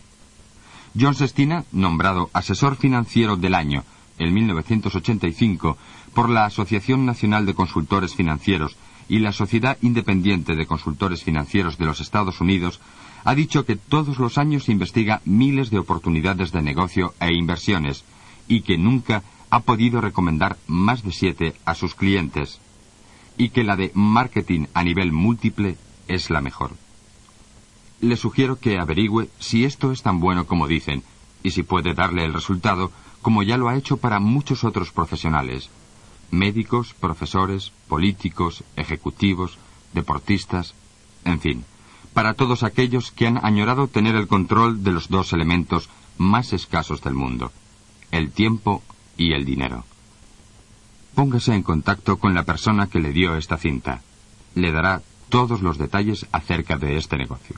John 0.99 1.15
Sestina, 1.15 1.63
nombrado 1.71 2.29
asesor 2.33 2.75
financiero 2.75 3.37
del 3.37 3.55
año 3.55 3.83
en 4.21 4.33
1985 4.33 5.77
por 6.13 6.29
la 6.29 6.45
Asociación 6.45 7.05
Nacional 7.05 7.45
de 7.45 7.53
Consultores 7.53 8.15
Financieros 8.15 8.75
y 9.09 9.19
la 9.19 9.31
Sociedad 9.31 9.77
Independiente 9.81 10.55
de 10.55 10.67
Consultores 10.67 11.23
Financieros 11.23 11.77
de 11.77 11.85
los 11.85 11.99
Estados 11.99 12.39
Unidos, 12.39 12.79
ha 13.23 13.35
dicho 13.35 13.65
que 13.65 13.75
todos 13.75 14.19
los 14.19 14.37
años 14.37 14.69
investiga 14.69 15.21
miles 15.25 15.69
de 15.69 15.79
oportunidades 15.79 16.51
de 16.51 16.61
negocio 16.61 17.13
e 17.19 17.33
inversiones 17.33 18.03
y 18.47 18.61
que 18.61 18.77
nunca 18.77 19.23
ha 19.49 19.61
podido 19.61 20.01
recomendar 20.01 20.57
más 20.67 21.03
de 21.03 21.11
siete 21.11 21.55
a 21.65 21.75
sus 21.75 21.95
clientes 21.95 22.61
y 23.37 23.49
que 23.49 23.63
la 23.63 23.75
de 23.75 23.91
marketing 23.95 24.67
a 24.73 24.83
nivel 24.83 25.11
múltiple 25.11 25.77
es 26.07 26.29
la 26.29 26.41
mejor. 26.41 26.71
Le 28.01 28.15
sugiero 28.17 28.59
que 28.59 28.77
averigüe 28.77 29.29
si 29.39 29.65
esto 29.65 29.91
es 29.91 30.01
tan 30.03 30.19
bueno 30.19 30.45
como 30.45 30.67
dicen 30.67 31.03
y 31.43 31.51
si 31.51 31.63
puede 31.63 31.93
darle 31.93 32.25
el 32.25 32.33
resultado 32.33 32.91
como 33.21 33.43
ya 33.43 33.57
lo 33.57 33.69
ha 33.69 33.77
hecho 33.77 33.97
para 33.97 34.19
muchos 34.19 34.63
otros 34.63 34.91
profesionales, 34.91 35.69
médicos, 36.31 36.93
profesores, 36.93 37.71
políticos, 37.87 38.63
ejecutivos, 38.75 39.57
deportistas, 39.93 40.73
en 41.25 41.39
fin, 41.39 41.65
para 42.13 42.33
todos 42.33 42.63
aquellos 42.63 43.11
que 43.11 43.27
han 43.27 43.43
añorado 43.43 43.87
tener 43.87 44.15
el 44.15 44.27
control 44.27 44.83
de 44.83 44.91
los 44.91 45.09
dos 45.09 45.33
elementos 45.33 45.89
más 46.17 46.53
escasos 46.53 47.01
del 47.01 47.13
mundo, 47.13 47.51
el 48.11 48.31
tiempo 48.31 48.81
y 49.17 49.33
el 49.33 49.45
dinero. 49.45 49.85
Póngase 51.15 51.53
en 51.53 51.63
contacto 51.63 52.17
con 52.17 52.33
la 52.33 52.43
persona 52.43 52.87
que 52.87 52.99
le 52.99 53.11
dio 53.11 53.35
esta 53.35 53.57
cinta. 53.57 54.01
Le 54.55 54.71
dará 54.71 55.01
todos 55.29 55.61
los 55.61 55.77
detalles 55.77 56.25
acerca 56.31 56.77
de 56.77 56.97
este 56.97 57.17
negocio. 57.17 57.57